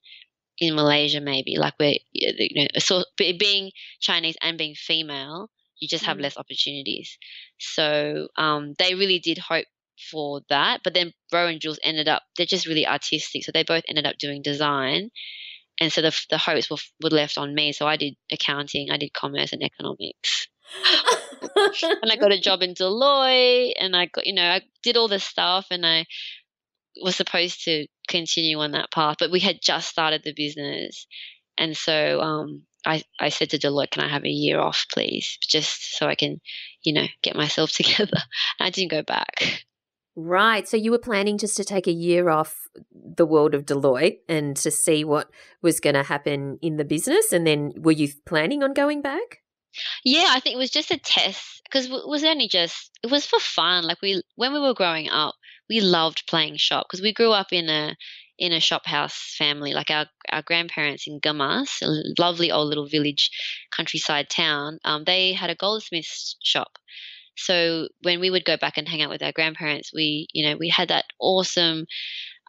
in 0.60 0.75
Malaysia 0.75 1.20
maybe 1.20 1.58
like 1.58 1.74
we're 1.80 1.96
you 2.12 2.63
know 2.63 2.68
so 2.77 3.03
being 3.18 3.72
Chinese 4.00 4.36
and 4.42 4.58
being 4.58 4.75
female 4.75 5.50
you 5.80 5.88
just 5.88 6.06
have 6.06 6.18
mm. 6.18 6.22
less 6.22 6.38
opportunities. 6.38 7.18
So 7.60 8.30
um, 8.38 8.74
they 8.80 8.96
really 8.96 9.20
did 9.20 9.38
hope 9.38 9.65
for 10.12 10.42
that 10.50 10.82
but 10.84 10.94
then 10.94 11.13
Ro 11.32 11.48
and 11.48 11.62
Jules 11.62 11.80
ended 11.84 12.08
up 12.08 12.24
they're 12.36 12.46
just 12.46 12.65
really 12.65 12.88
artistic 12.88 13.44
so 13.44 13.51
they 13.51 13.63
both 13.63 13.84
ended 13.88 14.06
up 14.06 14.18
doing 14.18 14.42
design 14.42 15.12
and 15.80 15.94
so 15.94 16.01
the 16.01 16.25
the 16.30 16.38
hopes 16.38 16.70
were, 16.70 16.77
were 17.01 17.10
left 17.10 17.38
on 17.38 17.53
me 17.53 17.74
so 17.74 17.86
I 17.86 17.96
did 17.98 18.15
accounting 18.32 18.89
I 18.92 18.98
did 18.98 19.13
commerce 19.13 19.53
and 19.53 19.62
economics 19.62 20.48
and 22.01 22.12
I 22.12 22.15
got 22.15 22.32
a 22.32 22.39
job 22.39 22.62
in 22.62 22.74
Deloitte 22.74 23.74
and 23.79 23.96
I 23.96 24.08
got, 24.08 24.25
you 24.25 24.34
know, 24.34 24.50
I 24.50 24.62
did 24.82 24.98
all 24.98 25.08
this 25.08 25.24
stuff 25.24 25.67
and 25.72 25.86
I 25.86 26.05
was 27.01 27.15
supposed 27.15 27.65
to 27.65 27.88
continue 28.08 28.60
on 28.60 28.72
that 28.72 28.91
path, 28.91 29.17
but 29.20 29.32
we 29.32 29.39
had 29.39 29.60
just 29.62 29.89
started 29.89 30.22
the 30.24 30.34
business. 30.34 31.08
And 31.58 31.75
so 31.75 32.20
um, 32.22 32.63
I, 32.86 33.03
I 33.20 33.29
said 33.29 33.51
to 33.51 33.60
Deloitte, 33.60 33.91
can 33.91 34.03
I 34.03 34.10
have 34.10 34.25
a 34.25 34.29
year 34.29 34.60
off, 34.60 34.86
please? 34.91 35.38
Just 35.41 35.98
so 35.98 36.08
I 36.08 36.15
can, 36.15 36.41
you 36.84 36.93
know, 36.93 37.05
get 37.22 37.36
myself 37.36 37.72
together. 37.74 38.20
And 38.60 38.67
I 38.67 38.70
didn't 38.70 38.91
go 38.91 39.03
back. 39.03 39.65
Right. 40.15 40.67
So 40.67 40.77
you 40.77 40.91
were 40.91 41.00
planning 41.00 41.39
just 41.39 41.58
to 41.58 41.63
take 41.63 41.88
a 41.88 41.91
year 41.91 42.29
off 42.29 42.67
the 42.93 43.25
world 43.25 43.55
of 43.55 43.65
Deloitte 43.65 44.20
and 44.29 44.55
to 44.58 44.70
see 44.70 45.03
what 45.03 45.29
was 45.62 45.79
going 45.79 45.96
to 45.96 46.03
happen 46.03 46.60
in 46.62 46.77
the 46.77 46.86
business. 46.86 47.32
And 47.32 47.48
then 47.48 47.74
were 47.77 47.91
you 47.91 48.10
planning 48.25 48.63
on 48.63 48.74
going 48.74 49.01
back? 49.01 49.42
Yeah, 50.03 50.27
I 50.30 50.39
think 50.39 50.56
it 50.56 50.60
was 50.60 50.70
just 50.72 50.92
a 50.92 50.98
test 50.98 51.62
because 51.65 51.86
it 51.86 52.08
was 52.08 52.24
only 52.24 52.48
just 52.48 52.92
it 53.03 53.12
was 53.12 53.25
for 53.25 53.39
fun. 53.39 53.84
Like 53.86 54.01
we 54.01 54.22
when 54.36 54.53
we 54.53 54.60
were 54.60 54.74
growing 54.74 55.10
up, 55.10 55.36
we 55.70 55.80
loved 55.82 56.24
playing 56.27 56.58
shop 56.58 56.88
because 56.88 57.01
we 57.01 57.13
grew 57.13 57.32
up 57.32 57.51
in 57.51 57.70
a 57.70 57.96
in 58.38 58.51
a 58.53 58.60
shop 58.60 58.86
house 58.86 59.36
family. 59.38 59.74
Like 59.74 59.89
our 59.89 60.08
our 60.32 60.42
grandparents 60.42 61.08
in 61.08 61.20
Gemas, 61.20 61.82
a 61.82 62.22
lovely 62.22 62.51
old 62.51 62.68
little 62.70 62.88
village, 62.88 63.30
countryside 63.72 64.30
town. 64.30 64.80
Um, 64.86 65.03
they 65.06 65.34
had 65.34 65.50
a 65.50 65.56
goldsmith 65.56 66.36
shop. 66.44 66.77
So 67.36 67.88
when 68.03 68.20
we 68.20 68.30
would 68.30 68.46
go 68.46 68.58
back 68.58 68.77
and 68.77 68.88
hang 68.88 69.01
out 69.01 69.10
with 69.10 69.24
our 69.24 69.32
grandparents, 69.32 69.92
we 69.94 70.27
you 70.34 70.46
know 70.48 70.58
we 70.58 70.70
had 70.70 70.89
that 70.89 71.06
awesome 71.20 71.86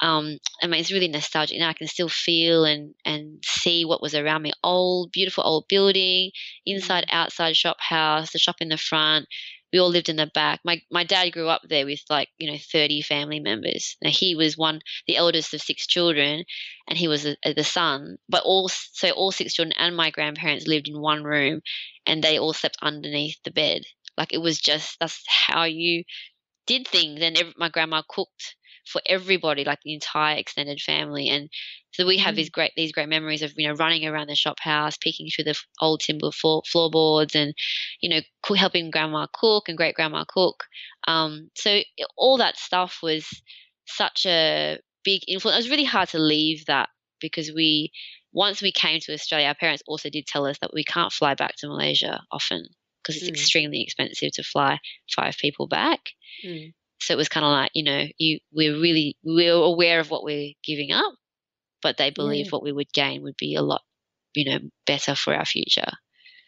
um, 0.04 0.38
I 0.62 0.66
mean, 0.66 0.80
it's 0.80 0.92
really 0.92 1.08
nostalgic. 1.08 1.58
Now 1.58 1.70
I 1.70 1.72
can 1.72 1.86
still 1.86 2.10
feel 2.10 2.66
and 2.66 2.94
and 3.06 3.42
see 3.42 3.86
what 3.86 4.02
was 4.02 4.14
around 4.14 4.42
me. 4.42 4.52
Old, 4.62 5.12
beautiful 5.12 5.44
old 5.44 5.64
building, 5.66 6.30
inside, 6.66 7.04
mm. 7.04 7.14
outside 7.14 7.56
shop 7.56 7.78
house, 7.80 8.32
the 8.32 8.38
shop 8.38 8.56
in 8.60 8.68
the 8.68 8.76
front. 8.76 9.26
We 9.72 9.78
all 9.80 9.88
lived 9.88 10.10
in 10.10 10.16
the 10.16 10.30
back. 10.34 10.60
My 10.62 10.82
my 10.90 11.04
dad 11.04 11.30
grew 11.30 11.48
up 11.48 11.62
there 11.66 11.86
with 11.86 12.02
like 12.10 12.28
you 12.36 12.52
know 12.52 12.58
thirty 12.58 13.00
family 13.00 13.40
members. 13.40 13.96
Now 14.02 14.10
he 14.10 14.34
was 14.36 14.58
one, 14.58 14.80
the 15.06 15.16
eldest 15.16 15.54
of 15.54 15.62
six 15.62 15.86
children, 15.86 16.44
and 16.86 16.98
he 16.98 17.08
was 17.08 17.24
a, 17.24 17.36
a, 17.42 17.54
the 17.54 17.64
son. 17.64 18.18
But 18.28 18.42
all 18.44 18.68
so 18.68 19.10
all 19.10 19.32
six 19.32 19.54
children 19.54 19.72
and 19.78 19.96
my 19.96 20.10
grandparents 20.10 20.66
lived 20.66 20.86
in 20.86 21.00
one 21.00 21.24
room, 21.24 21.62
and 22.06 22.22
they 22.22 22.38
all 22.38 22.52
slept 22.52 22.76
underneath 22.82 23.38
the 23.42 23.50
bed. 23.50 23.84
Like 24.18 24.34
it 24.34 24.42
was 24.42 24.60
just 24.60 24.98
that's 25.00 25.24
how 25.26 25.64
you 25.64 26.04
did 26.66 26.86
things. 26.86 27.22
And 27.22 27.38
every, 27.38 27.54
my 27.56 27.70
grandma 27.70 28.02
cooked 28.06 28.54
for 28.86 29.00
everybody, 29.06 29.64
like 29.64 29.80
the 29.82 29.94
entire 29.94 30.36
extended 30.36 30.80
family. 30.80 31.28
And 31.28 31.48
so 31.92 32.06
we 32.06 32.18
have 32.18 32.34
mm. 32.34 32.38
these 32.38 32.50
great 32.50 32.72
these 32.76 32.92
great 32.92 33.08
memories 33.08 33.42
of 33.42 33.52
you 33.56 33.68
know 33.68 33.74
running 33.74 34.06
around 34.06 34.28
the 34.28 34.34
shop 34.34 34.60
house, 34.60 34.96
peeking 34.96 35.28
through 35.28 35.44
the 35.44 35.58
old 35.80 36.00
timber 36.00 36.30
floor, 36.30 36.62
floorboards, 36.70 37.34
and 37.34 37.54
you 38.00 38.10
know 38.10 38.20
helping 38.56 38.90
grandma 38.90 39.26
cook 39.32 39.68
and 39.68 39.76
great 39.76 39.94
grandma 39.94 40.24
cook. 40.26 40.64
Um, 41.06 41.50
so 41.54 41.80
all 42.16 42.38
that 42.38 42.56
stuff 42.56 42.98
was 43.02 43.26
such 43.86 44.26
a 44.26 44.78
big 45.04 45.22
influence. 45.28 45.56
It 45.56 45.64
was 45.64 45.70
really 45.70 45.84
hard 45.84 46.08
to 46.10 46.18
leave 46.18 46.66
that 46.66 46.88
because 47.20 47.52
we 47.54 47.92
once 48.32 48.60
we 48.60 48.72
came 48.72 48.98
to 49.00 49.12
Australia, 49.12 49.46
our 49.46 49.54
parents 49.54 49.82
also 49.86 50.10
did 50.10 50.26
tell 50.26 50.46
us 50.46 50.58
that 50.60 50.74
we 50.74 50.84
can't 50.84 51.12
fly 51.12 51.34
back 51.34 51.54
to 51.58 51.68
Malaysia 51.68 52.20
often 52.32 52.66
because 53.02 53.20
it's 53.20 53.30
mm. 53.30 53.34
extremely 53.34 53.82
expensive 53.82 54.32
to 54.32 54.42
fly 54.42 54.78
five 55.14 55.36
people 55.38 55.68
back. 55.68 56.00
Mm. 56.44 56.72
So 57.00 57.14
it 57.14 57.16
was 57.16 57.28
kind 57.28 57.44
of 57.44 57.52
like, 57.52 57.70
you 57.74 57.84
know, 57.84 58.04
you 58.18 58.38
we're 58.52 58.80
really 58.80 59.16
we're 59.22 59.52
aware 59.52 60.00
of 60.00 60.10
what 60.10 60.24
we're 60.24 60.52
giving 60.64 60.92
up, 60.92 61.14
but 61.82 61.96
they 61.96 62.10
believe 62.10 62.46
yeah. 62.46 62.50
what 62.50 62.62
we 62.62 62.72
would 62.72 62.92
gain 62.92 63.22
would 63.22 63.36
be 63.38 63.54
a 63.54 63.62
lot, 63.62 63.82
you 64.34 64.50
know, 64.50 64.58
better 64.86 65.14
for 65.14 65.34
our 65.34 65.44
future. 65.44 65.90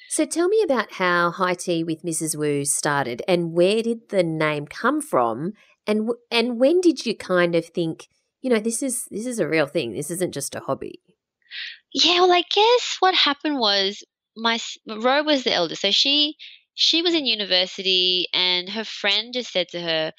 So 0.08 0.24
tell 0.24 0.48
me 0.48 0.62
about 0.62 0.92
how 0.92 1.30
High 1.30 1.54
Tea 1.54 1.82
with 1.82 2.02
Mrs. 2.02 2.36
Wu 2.36 2.64
started 2.64 3.22
and 3.26 3.52
where 3.52 3.82
did 3.82 4.08
the 4.10 4.22
name 4.22 4.66
come 4.66 5.00
from 5.00 5.52
and 5.86 6.10
and 6.30 6.58
when 6.58 6.80
did 6.80 7.06
you 7.06 7.16
kind 7.16 7.54
of 7.54 7.66
think, 7.66 8.08
you 8.40 8.50
know, 8.50 8.58
this 8.58 8.82
is 8.82 9.06
this 9.10 9.26
is 9.26 9.38
a 9.38 9.48
real 9.48 9.66
thing. 9.66 9.92
This 9.92 10.10
isn't 10.10 10.32
just 10.32 10.54
a 10.54 10.60
hobby. 10.60 11.00
Yeah, 11.92 12.20
well, 12.20 12.32
I 12.32 12.42
guess 12.54 12.96
what 13.00 13.14
happened 13.14 13.58
was 13.58 14.02
my 14.36 14.58
Ro 14.86 15.22
was 15.22 15.44
the 15.44 15.52
eldest, 15.52 15.82
so 15.82 15.90
she 15.90 16.36
she 16.76 17.02
was 17.02 17.14
in 17.14 17.26
university 17.26 18.28
and 18.32 18.68
her 18.68 18.84
friend 18.84 19.32
just 19.32 19.50
said 19.50 19.68
to 19.70 19.80
her, 19.80 20.12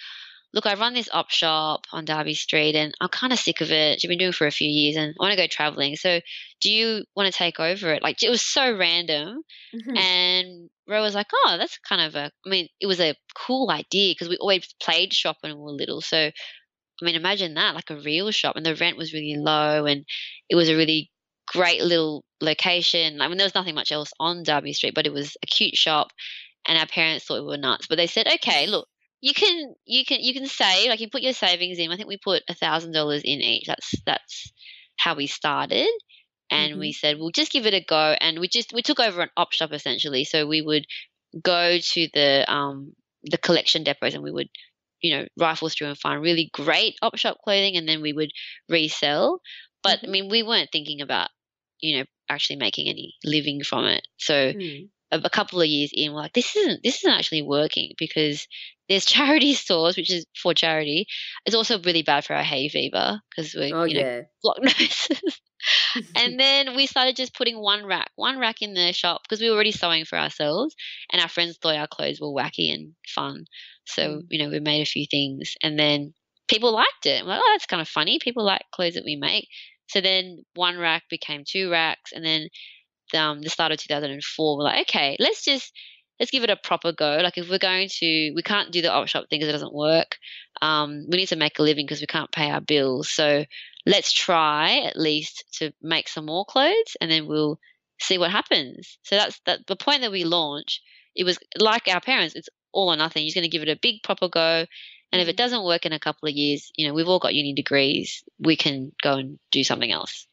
look, 0.54 0.66
I 0.66 0.74
run 0.74 0.96
this 0.96 1.10
op 1.14 1.30
shop 1.30 1.86
on 1.92 2.06
Derby 2.06 2.34
Street 2.34 2.76
and 2.76 2.94
I'm 3.00 3.10
kind 3.10 3.32
of 3.32 3.38
sick 3.38 3.62
of 3.62 3.72
it. 3.72 4.02
She's 4.02 4.10
been 4.10 4.18
doing 4.18 4.30
it 4.30 4.36
for 4.36 4.48
a 4.48 4.52
few 4.52 4.68
years 4.68 4.96
and 4.96 5.14
I 5.20 5.24
want 5.24 5.32
to 5.32 5.38
go 5.38 5.46
traveling. 5.46 5.96
So 5.96 6.20
do 6.62 6.72
you 6.72 7.04
want 7.16 7.32
to 7.32 7.38
take 7.38 7.60
over 7.60 7.94
it? 7.94 8.02
Like 8.02 8.24
it 8.24 8.30
was 8.30 8.42
so 8.42 8.76
random. 8.76 9.44
Mm-hmm. 9.76 9.98
And 9.98 10.70
Ro 10.88 11.02
was 11.04 11.14
like, 11.14 11.28
oh, 11.32 11.58
that's 11.60 11.78
kind 11.88 12.02
of 12.02 12.16
a, 12.16 12.32
I 12.46 12.50
mean, 12.50 12.70
it 12.82 12.88
was 12.88 13.00
a 13.00 13.16
cool 13.36 13.70
idea 13.70 14.14
because 14.14 14.30
we 14.30 14.38
always 14.38 14.74
played 14.82 15.14
shop 15.14 15.38
when 15.42 15.56
we 15.56 15.62
were 15.62 15.72
little. 15.72 16.02
So, 16.02 16.18
I 16.18 17.06
mean, 17.06 17.16
imagine 17.16 17.54
that, 17.54 17.76
like 17.76 17.92
a 17.92 18.00
real 18.00 18.32
shop 18.32 18.56
and 18.56 18.66
the 18.66 18.74
rent 18.74 18.98
was 18.98 19.14
really 19.14 19.36
low 19.38 19.86
and 19.86 20.06
it 20.50 20.56
was 20.56 20.70
a 20.70 20.76
really 20.76 21.12
great 21.48 21.84
little 21.84 22.24
location. 22.42 23.22
I 23.22 23.28
mean, 23.28 23.38
there 23.38 23.46
was 23.46 23.56
nothing 23.56 23.76
much 23.76 23.92
else 23.92 24.12
on 24.20 24.44
Derby 24.44 24.74
Street, 24.74 24.96
but 24.96 25.06
it 25.06 25.14
was 25.14 25.38
a 25.44 25.46
cute 25.46 25.76
shop 25.76 26.10
and 26.68 26.78
our 26.78 26.86
parents 26.86 27.26
thought 27.26 27.42
we 27.42 27.48
were 27.48 27.58
nuts. 27.58 27.88
But 27.88 27.98
they 27.98 28.08
said, 28.08 28.28
okay, 28.28 28.68
look, 28.68 28.88
you 29.22 29.34
can 29.34 29.74
you 29.86 30.06
can 30.06 30.20
you 30.22 30.34
can 30.34 30.48
save 30.48 30.90
like 30.90 31.00
you 31.00 31.10
put 31.10 31.22
your 31.22 31.34
savings 31.34 31.80
in. 31.80 31.92
I 31.92 31.96
think 31.96 32.08
we 32.08 32.18
put 32.18 32.44
a 32.50 32.54
thousand 32.54 32.92
dollars 32.92 33.22
in 33.24 33.42
each. 33.42 33.66
That's 33.66 33.94
that's 34.06 34.52
how 34.98 35.16
we 35.16 35.28
started, 35.28 35.90
and 36.52 36.74
mm-hmm. 36.74 36.80
we 36.80 36.92
said 36.92 37.18
we'll 37.18 37.32
just 37.32 37.52
give 37.52 37.66
it 37.66 37.74
a 37.74 37.84
go. 37.84 38.16
And 38.20 38.40
we 38.40 38.48
just 38.48 38.74
we 38.74 38.82
took 38.82 39.00
over 39.00 39.22
an 39.22 39.30
op 39.36 39.54
shop 39.54 39.72
essentially. 39.72 40.24
So 40.24 40.46
we 40.46 40.62
would 40.62 40.86
go 41.42 41.80
to 41.80 42.08
the 42.14 42.46
um 42.48 42.94
the 43.24 43.38
collection 43.38 43.84
depots 43.84 44.14
and 44.14 44.24
we 44.24 44.32
would 44.32 44.50
you 45.02 45.18
know 45.18 45.26
rifle 45.38 45.70
through 45.70 45.88
and 45.88 45.98
find 45.98 46.22
really 46.22 46.50
great 46.54 46.96
op 47.02 47.18
shop 47.18 47.38
clothing, 47.44 47.76
and 47.76 47.90
then 47.90 48.02
we 48.02 48.14
would 48.14 48.32
resell. 48.70 49.42
But 49.82 50.00
mm-hmm. 50.00 50.08
I 50.08 50.12
mean, 50.12 50.30
we 50.30 50.44
weren't 50.44 50.70
thinking 50.72 51.02
about 51.02 51.30
you 51.80 51.98
know 51.98 52.06
actually 52.30 52.58
making 52.58 52.88
any 52.88 53.16
living 53.24 53.64
from 53.64 53.86
it. 53.86 54.08
So 54.18 54.34
mm. 54.54 54.90
A, 55.12 55.30
couple 55.30 55.62
of 55.62 55.68
years 55.68 55.92
in, 55.94 56.12
we're 56.12 56.22
like, 56.22 56.34
this 56.34 56.56
isn't 56.56 56.82
this 56.84 56.98
isn't 56.98 57.18
actually 57.18 57.42
working 57.42 57.94
because 57.98 58.48
there's 58.90 59.06
charity 59.18 59.54
stores, 59.54 59.98
which 59.98 60.12
is 60.12 60.26
for 60.42 60.54
charity. 60.54 61.08
It's 61.46 61.56
also 61.56 61.80
really 61.82 62.04
bad 62.04 62.26
for 62.26 62.34
our 62.34 62.44
hay 62.44 62.70
fever 62.70 63.20
because 63.30 63.54
we're 63.56 63.74
Oh, 63.74 63.84
you 63.84 63.96
know 63.96 64.04
yeah. 64.04 64.22
block 64.44 64.62
noses. 64.62 65.42
and 66.16 66.40
then 66.40 66.76
we 66.76 66.86
started 66.86 67.16
just 67.16 67.36
putting 67.36 67.60
one 67.60 67.86
rack, 67.86 68.12
one 68.16 68.38
rack 68.40 68.62
in 68.62 68.74
the 68.74 68.94
shop 68.94 69.22
because 69.24 69.42
we 69.42 69.50
were 69.50 69.56
already 69.56 69.72
sewing 69.72 70.06
for 70.06 70.18
ourselves, 70.18 70.76
and 71.12 71.22
our 71.22 71.28
friends 71.28 71.58
thought 71.58 71.76
our 71.76 71.88
clothes 71.88 72.20
were 72.22 72.28
wacky 72.28 72.74
and 72.74 72.94
fun. 73.08 73.46
So 73.86 74.22
Mm. 74.22 74.28
you 74.30 74.44
know 74.44 74.50
we 74.50 74.60
made 74.60 74.82
a 74.82 74.86
few 74.86 75.06
things, 75.10 75.56
and 75.64 75.78
then 75.80 76.14
people 76.48 76.72
liked 76.74 77.06
it. 77.06 77.22
I'm 77.22 77.28
like, 77.28 77.42
oh, 77.44 77.50
that's 77.54 77.66
kind 77.66 77.82
of 77.82 77.88
funny. 77.88 78.20
People 78.20 78.44
like 78.46 78.62
clothes 78.72 78.94
that 78.96 79.06
we 79.06 79.16
make. 79.16 79.48
So 79.90 80.02
then 80.02 80.44
one 80.54 80.78
rack 80.78 81.04
became 81.10 81.44
two 81.48 81.72
racks, 81.72 82.12
and 82.14 82.24
then 82.26 82.50
um, 83.14 83.42
the 83.42 83.50
start 83.50 83.72
of 83.72 83.80
2004, 83.80 84.58
we're 84.58 84.64
like, 84.64 84.90
okay, 84.90 85.18
let's 85.20 85.44
just 85.44 85.74
let's 86.20 86.32
give 86.32 86.44
it 86.44 86.50
a 86.50 86.56
proper 86.56 86.92
go. 86.92 87.20
Like 87.22 87.38
if 87.38 87.50
we're 87.50 87.60
going 87.60 87.90
to, 88.00 88.32
we 88.36 88.42
can't 88.42 88.72
do 88.72 88.82
the 88.82 88.92
op 88.92 89.08
shop 89.08 89.26
thing 89.30 89.40
because 89.40 89.50
it 89.50 89.54
doesn't 89.54 89.74
work. 89.74 90.18
Um, 90.62 91.06
we 91.10 91.18
need 91.18 91.28
to 91.28 91.36
make 91.36 91.60
a 91.60 91.64
living 91.64 91.86
because 91.86 92.02
we 92.02 92.08
can't 92.08 92.32
pay 92.32 92.50
our 92.50 92.62
bills. 92.62 93.10
So 93.10 93.46
let's 93.86 94.12
try 94.12 94.80
at 94.86 94.98
least 94.98 95.46
to 95.60 95.72
make 95.82 96.08
some 96.08 96.26
more 96.26 96.46
clothes, 96.46 96.98
and 97.00 97.12
then 97.12 97.28
we'll 97.28 97.60
see 98.00 98.18
what 98.18 98.32
happens. 98.32 98.98
So 99.04 99.16
that's 99.16 99.40
that. 99.46 99.68
The 99.68 99.76
point 99.76 100.02
that 100.02 100.12
we 100.12 100.24
launched, 100.24 100.82
it 101.16 101.24
was 101.24 101.38
like 101.58 101.88
our 101.88 102.02
parents. 102.02 102.36
It's 102.36 102.50
all 102.72 102.92
or 102.92 102.96
nothing. 102.96 103.26
You're 103.26 103.34
going 103.34 103.44
to 103.44 103.50
give 103.50 103.62
it 103.64 103.70
a 103.70 103.80
big 103.80 104.04
proper 104.04 104.28
go. 104.28 104.66
And 105.12 105.22
if 105.22 105.30
it 105.30 105.34
Mhm. 105.34 105.38
doesn't 105.38 105.64
work 105.64 105.86
in 105.86 105.94
a 105.94 106.00
couple 106.00 106.28
of 106.28 106.36
years, 106.36 106.72
you 106.76 106.88
know, 106.88 106.94
we've 106.94 107.08
all 107.08 107.20
got 107.20 107.34
uni 107.34 107.54
degrees. 107.54 108.24
We 108.40 108.56
can 108.56 108.92
go 109.02 109.14
and 109.14 109.40
do 109.52 109.64
something 109.64 109.92
else. 109.92 110.28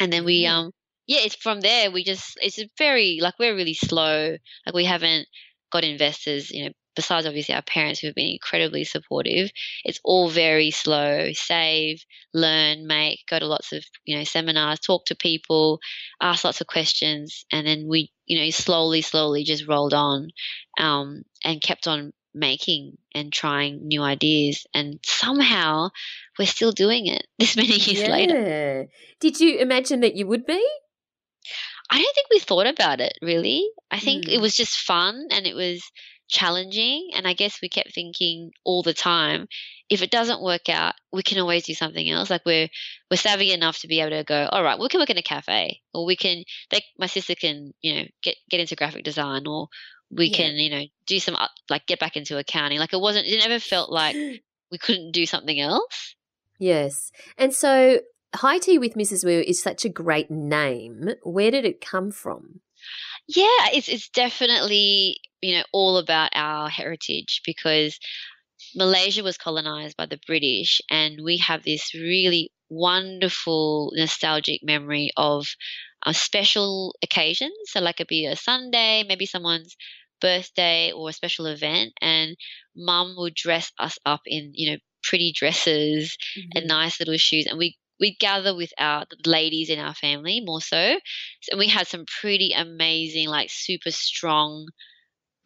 And 0.00 0.12
then 0.12 0.24
we, 0.24 0.46
um, 0.46 0.72
yeah, 1.06 1.20
it's 1.22 1.36
from 1.36 1.60
there. 1.60 1.90
We 1.90 2.04
just, 2.04 2.38
it's 2.40 2.60
very, 2.78 3.18
like, 3.20 3.34
we're 3.38 3.56
really 3.56 3.74
slow. 3.74 4.36
Like, 4.66 4.74
we 4.74 4.84
haven't 4.84 5.26
got 5.70 5.84
investors, 5.84 6.50
you 6.50 6.64
know, 6.64 6.70
besides 6.94 7.26
obviously 7.26 7.54
our 7.54 7.62
parents 7.62 8.00
who 8.00 8.06
have 8.06 8.14
been 8.14 8.32
incredibly 8.32 8.84
supportive. 8.84 9.50
It's 9.84 10.00
all 10.04 10.28
very 10.30 10.70
slow. 10.70 11.30
Save, 11.32 12.04
learn, 12.32 12.86
make, 12.86 13.20
go 13.28 13.38
to 13.38 13.46
lots 13.46 13.72
of, 13.72 13.84
you 14.04 14.16
know, 14.16 14.24
seminars, 14.24 14.80
talk 14.80 15.06
to 15.06 15.16
people, 15.16 15.80
ask 16.20 16.44
lots 16.44 16.60
of 16.60 16.66
questions. 16.66 17.44
And 17.52 17.66
then 17.66 17.86
we, 17.88 18.10
you 18.26 18.38
know, 18.40 18.50
slowly, 18.50 19.02
slowly 19.02 19.44
just 19.44 19.66
rolled 19.68 19.94
on 19.94 20.30
um, 20.78 21.22
and 21.44 21.60
kept 21.60 21.86
on 21.86 22.12
making 22.34 22.98
and 23.14 23.32
trying 23.32 23.86
new 23.86 24.02
ideas. 24.02 24.66
And 24.74 25.00
somehow 25.04 25.90
we're 26.38 26.46
still 26.46 26.72
doing 26.72 27.06
it 27.06 27.26
this 27.38 27.56
many 27.56 27.74
years 27.78 28.08
later. 28.08 28.88
Did 29.20 29.40
you 29.40 29.58
imagine 29.58 30.00
that 30.00 30.14
you 30.14 30.26
would 30.26 30.46
be? 30.46 30.64
I 31.90 31.98
don't 31.98 32.14
think 32.14 32.26
we 32.30 32.38
thought 32.40 32.66
about 32.66 33.00
it 33.00 33.12
really. 33.22 33.68
I 33.90 34.00
think 34.00 34.28
it 34.28 34.38
Mm. 34.38 34.42
was 34.42 34.56
just 34.56 34.78
fun 34.78 35.28
and 35.30 35.46
it 35.46 35.54
was 35.54 35.82
challenging. 36.28 37.10
And 37.14 37.26
I 37.26 37.34
guess 37.34 37.60
we 37.60 37.68
kept 37.68 37.94
thinking 37.94 38.50
all 38.64 38.82
the 38.82 38.94
time, 38.94 39.46
if 39.90 40.02
it 40.02 40.10
doesn't 40.10 40.42
work 40.42 40.68
out, 40.68 40.94
we 41.12 41.22
can 41.22 41.38
always 41.38 41.64
do 41.64 41.74
something 41.74 42.08
else. 42.08 42.30
Like 42.30 42.44
we're 42.46 42.68
we're 43.10 43.16
savvy 43.16 43.52
enough 43.52 43.78
to 43.80 43.88
be 43.88 44.00
able 44.00 44.16
to 44.16 44.24
go, 44.24 44.48
all 44.50 44.62
right, 44.64 44.78
we 44.78 44.88
can 44.88 45.00
work 45.00 45.10
in 45.10 45.18
a 45.18 45.22
cafe, 45.22 45.80
or 45.92 46.06
we 46.06 46.16
can. 46.16 46.42
They, 46.70 46.82
my 46.98 47.06
sister 47.06 47.34
can, 47.34 47.72
you 47.82 47.94
know, 47.94 48.04
get 48.22 48.36
get 48.50 48.60
into 48.60 48.76
graphic 48.76 49.04
design, 49.04 49.46
or 49.46 49.68
we 50.10 50.30
Yeah. 50.30 50.36
can, 50.36 50.54
you 50.54 50.70
know, 50.70 50.84
do 51.06 51.18
some 51.20 51.36
uh, 51.36 51.48
like 51.68 51.86
get 51.86 52.00
back 52.00 52.16
into 52.16 52.38
accounting. 52.38 52.78
Like 52.78 52.94
it 52.94 53.00
wasn't. 53.00 53.26
It 53.26 53.38
never 53.38 53.60
felt 53.60 53.90
like 53.92 54.16
we 54.72 54.78
couldn't 54.78 55.12
do 55.12 55.26
something 55.26 55.60
else. 55.60 56.16
Yes. 56.58 57.10
And 57.36 57.52
so 57.54 58.00
High 58.34 58.58
Tea 58.58 58.78
with 58.78 58.94
Mrs. 58.94 59.24
Wu 59.24 59.40
is 59.46 59.62
such 59.62 59.84
a 59.84 59.88
great 59.88 60.30
name. 60.30 61.10
Where 61.22 61.50
did 61.50 61.64
it 61.64 61.80
come 61.80 62.10
from? 62.10 62.60
Yeah, 63.28 63.70
it's 63.72 63.88
it's 63.88 64.08
definitely 64.08 65.18
you 65.40 65.56
know 65.56 65.64
all 65.72 65.98
about 65.98 66.30
our 66.34 66.68
heritage 66.68 67.42
because 67.46 67.98
Malaysia 68.74 69.22
was 69.22 69.38
colonized 69.38 69.96
by 69.96 70.06
the 70.06 70.20
British, 70.26 70.80
and 70.90 71.20
we 71.22 71.38
have 71.38 71.62
this 71.62 71.94
really 71.94 72.50
wonderful 72.68 73.92
nostalgic 73.94 74.60
memory 74.64 75.10
of 75.16 75.46
uh, 76.04 76.12
special 76.12 76.96
occasions. 77.02 77.54
So, 77.66 77.80
like 77.80 78.00
it 78.00 78.08
be 78.08 78.26
a 78.26 78.36
Sunday, 78.36 79.04
maybe 79.06 79.26
someone's 79.26 79.76
birthday 80.20 80.92
or 80.92 81.08
a 81.08 81.12
special 81.12 81.46
event, 81.46 81.92
and 82.00 82.36
Mum 82.76 83.14
would 83.16 83.34
dress 83.34 83.70
us 83.78 83.98
up 84.04 84.22
in 84.26 84.50
you 84.54 84.72
know 84.72 84.78
pretty 85.02 85.32
dresses 85.32 86.16
and 86.54 86.66
nice 86.66 86.98
little 86.98 87.16
shoes, 87.16 87.46
and 87.46 87.58
we 87.58 87.76
we 88.00 88.16
gather 88.18 88.54
with 88.54 88.72
our 88.78 89.04
ladies 89.24 89.70
in 89.70 89.78
our 89.78 89.94
family 89.94 90.42
more 90.44 90.60
so. 90.60 90.98
so 91.40 91.50
and 91.52 91.58
we 91.58 91.68
had 91.68 91.86
some 91.86 92.04
pretty 92.20 92.52
amazing, 92.52 93.28
like 93.28 93.48
super 93.50 93.90
strong 93.90 94.66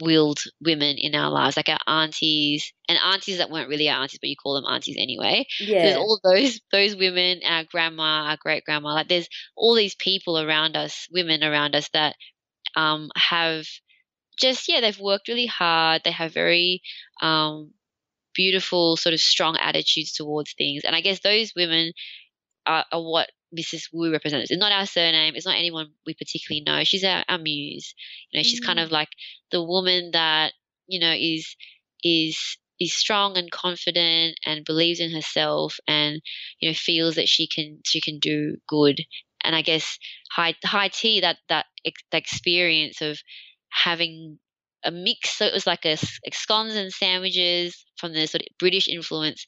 willed 0.01 0.41
women 0.65 0.97
in 0.97 1.15
our 1.15 1.31
lives, 1.31 1.57
like 1.57 1.69
our 1.69 1.81
aunties 1.87 2.73
and 2.89 2.99
aunties 2.99 3.39
that 3.39 3.51
weren't 3.51 3.69
really 3.69 3.89
our 3.89 4.03
aunties, 4.03 4.19
but 4.21 4.29
you 4.29 4.37
call 4.41 4.55
them 4.55 4.71
aunties 4.71 4.97
anyway. 4.99 5.45
Yeah. 5.61 5.83
There's 5.83 5.97
all 5.97 6.21
those 6.23 6.61
those 6.73 6.97
women, 6.97 7.41
our 7.45 7.65
grandma, 7.65 8.29
our 8.31 8.39
great 8.41 8.65
grandma, 8.65 8.95
like 8.95 9.09
there's 9.09 9.29
all 9.57 9.75
these 9.75 9.95
people 9.95 10.39
around 10.39 10.77
us, 10.77 11.07
women 11.13 11.43
around 11.43 11.75
us 11.75 11.89
that 11.93 12.15
um 12.77 13.11
have 13.17 13.67
just 14.39 14.69
yeah, 14.69 14.81
they've 14.81 15.01
worked 15.01 15.29
really 15.29 15.47
hard. 15.47 16.03
They 16.05 16.13
have 16.13 16.33
very 16.33 16.81
um 17.21 17.73
beautiful 18.35 18.97
sort 18.97 19.15
of 19.15 19.21
strong 19.21 19.57
attitudes 19.57 20.13
towards 20.13 20.55
things. 20.57 20.83
And 20.85 20.95
I 20.95 21.01
guess 21.01 21.21
those 21.21 21.53
women 21.57 21.93
are, 22.69 22.87
are 22.93 23.03
what 23.03 23.31
Mrs. 23.53 23.89
Wu 23.93 24.13
represents. 24.13 24.51
It's 24.53 24.61
not 24.61 24.73
our 24.73 24.87
surname. 24.87 25.35
It's 25.37 25.47
not 25.47 25.57
anyone 25.59 25.89
we 26.07 26.15
particularly 26.15 26.63
know. 26.67 26.85
She's 26.85 27.05
our, 27.05 27.25
our 27.29 27.39
muse. 27.39 27.95
You 28.33 28.41
know, 28.41 28.45
she's 28.45 28.61
kind 28.61 28.79
Mm. 28.79 28.85
of 28.85 28.93
like 28.93 29.11
the 29.53 29.65
woman 29.65 30.13
that 30.13 30.55
you 30.89 31.01
know 31.01 31.15
is 31.19 31.57
is 32.05 32.59
is 32.81 32.95
strong 32.95 33.37
and 33.39 33.51
confident 33.51 34.39
and 34.47 34.65
believes 34.65 35.01
in 35.01 35.13
herself 35.13 35.79
and 35.89 36.23
you 36.61 36.71
know 36.71 36.75
feels 36.75 37.17
that 37.17 37.29
she 37.29 37.49
can 37.49 37.81
she 37.85 38.01
can 38.01 38.21
do 38.21 38.57
good. 38.69 39.01
And 39.45 39.57
I 39.57 39.63
guess 39.63 39.99
high 40.33 40.55
high 40.65 40.89
tea 40.89 41.21
that 41.21 41.39
that, 41.49 41.67
ex, 41.85 42.03
that 42.13 42.19
experience 42.19 43.01
of 43.01 43.19
having 43.71 44.39
a 44.85 44.91
mix. 44.91 45.39
So 45.39 45.47
it 45.47 45.53
was 45.55 45.67
like 45.67 45.85
a, 45.87 45.97
like 46.25 46.35
scones 46.35 46.75
and 46.77 46.93
sandwiches 46.93 47.85
from 47.97 48.13
the 48.13 48.27
sort 48.27 48.43
of 48.43 48.49
British 48.59 48.89
influence 48.89 49.47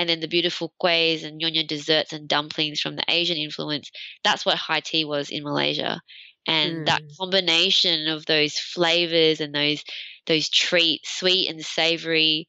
and 0.00 0.08
then 0.08 0.20
the 0.20 0.28
beautiful 0.28 0.72
kuehs 0.82 1.24
and 1.24 1.42
nyonya 1.42 1.68
desserts 1.68 2.14
and 2.14 2.26
dumplings 2.26 2.80
from 2.80 2.96
the 2.96 3.04
Asian 3.06 3.36
influence. 3.36 3.90
That's 4.24 4.46
what 4.46 4.56
high 4.56 4.80
tea 4.80 5.04
was 5.04 5.28
in 5.30 5.44
Malaysia. 5.44 6.00
And 6.48 6.86
that 6.86 7.02
Mm. 7.02 7.16
combination 7.20 8.08
of 8.08 8.24
those 8.24 8.58
flavors 8.58 9.40
and 9.42 9.54
those 9.54 9.84
those 10.26 10.48
treats, 10.48 11.10
sweet 11.18 11.50
and 11.50 11.62
savory, 11.64 12.48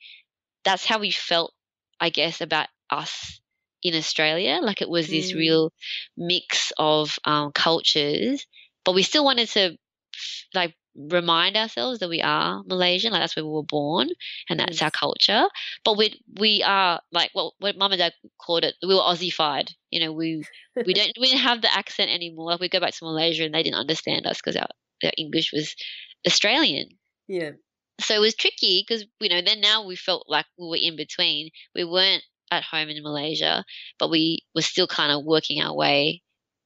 that's 0.64 0.86
how 0.86 1.00
we 1.00 1.12
felt, 1.12 1.54
I 2.00 2.10
guess, 2.10 2.42
about 2.42 2.70
us 2.90 3.42
in 3.84 3.96
Australia. 3.96 4.60
Like 4.62 4.82
it 4.82 4.90
was 4.90 5.10
this 5.10 5.34
Mm. 5.34 5.36
real 5.36 5.72
mix 6.18 6.72
of 6.78 7.20
um, 7.26 7.52
cultures, 7.54 8.46
but 8.86 8.96
we 8.96 9.04
still 9.04 9.26
wanted 9.26 9.50
to 9.50 9.78
like 10.54 10.76
remind 10.96 11.56
ourselves 11.56 12.00
that 12.00 12.10
we 12.10 12.22
are 12.22 12.64
Malaysian, 12.66 13.12
like 13.12 13.22
that's 13.22 13.36
where 13.36 13.46
we 13.46 13.52
were 13.52 13.64
born 13.64 14.10
and 14.50 14.60
that's 14.60 14.82
our 14.82 14.92
culture. 14.92 15.46
But 15.84 15.98
we 15.98 16.20
we 16.40 16.64
are 16.64 17.02
like 17.12 17.32
what 17.34 17.54
what 17.60 17.78
mum 17.78 17.92
and 17.92 18.00
dad 18.00 18.14
called 18.40 18.64
it, 18.64 18.76
we 18.82 18.94
were 18.94 19.02
Aussified. 19.02 19.74
You 19.90 20.02
know, 20.02 20.12
we 20.12 20.44
we 20.76 20.94
don't 20.94 21.12
we 21.20 21.28
didn't 21.28 21.42
have 21.42 21.62
the 21.62 21.74
accent 21.74 22.12
anymore. 22.12 22.52
Like 22.52 22.60
we 22.60 22.70
go 22.70 22.80
back 22.80 22.94
to 22.96 23.06
Malaysia 23.06 23.44
and 23.44 23.54
they 23.54 23.64
didn't 23.64 23.80
understand 23.80 24.26
us 24.26 24.42
because 24.42 24.56
our, 24.56 24.68
our 25.04 25.12
English 25.18 25.52
was 25.54 25.76
Australian. 26.28 26.90
Yeah. 27.28 27.52
So 28.00 28.16
it 28.16 28.20
was 28.20 28.36
tricky 28.36 28.84
because 28.88 29.06
you 29.20 29.30
know 29.30 29.42
then 29.42 29.62
now 29.62 29.86
we 29.86 29.96
felt 29.96 30.26
like 30.28 30.46
we 30.58 30.68
were 30.68 30.80
in 30.82 30.96
between. 30.96 31.50
We 31.76 31.84
weren't 31.84 32.24
at 32.52 32.64
home 32.64 32.90
in 32.90 33.02
Malaysia, 33.02 33.64
but 33.98 34.10
we 34.10 34.40
were 34.54 34.62
still 34.62 34.88
kind 34.88 35.12
of 35.12 35.24
working 35.24 35.62
our 35.62 35.74
way, 35.74 36.22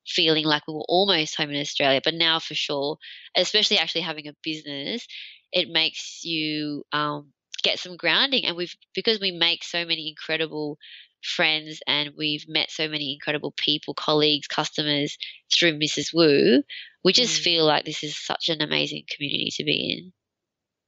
feeling 0.08 0.46
like 0.46 0.68
we 0.68 0.74
were 0.74 0.86
almost 0.88 1.36
home 1.36 1.50
in 1.52 1.62
Australia. 1.62 2.02
But 2.04 2.14
now 2.14 2.40
for 2.40 2.56
sure, 2.56 2.98
especially 3.36 3.78
actually 3.78 4.02
having 4.02 4.28
a 4.28 4.34
business, 4.44 5.08
it 5.52 5.70
makes 5.70 6.24
you 6.24 6.84
um, 6.92 7.32
get 7.64 7.80
some 7.80 7.98
grounding. 7.98 8.46
And 8.46 8.56
we've 8.58 8.76
because 8.94 9.20
we 9.20 9.32
make 9.32 9.64
so 9.64 9.86
many 9.86 10.10
incredible 10.10 10.78
friends 11.24 11.80
and 11.88 12.12
we've 12.18 12.46
met 12.48 12.70
so 12.70 12.88
many 12.88 13.14
incredible 13.14 13.54
people, 13.58 13.94
colleagues, 13.94 14.48
customers 14.48 15.18
through 15.52 15.80
Mrs. 15.80 16.14
Wu. 16.14 16.62
We 17.04 17.14
just 17.14 17.40
Mm. 17.40 17.44
feel 17.44 17.66
like 17.66 17.86
this 17.86 18.04
is 18.04 18.18
such 18.18 18.50
an 18.50 18.62
amazing 18.62 19.06
community 19.16 19.50
to 19.58 19.64
be 19.64 19.94
in. 19.98 20.14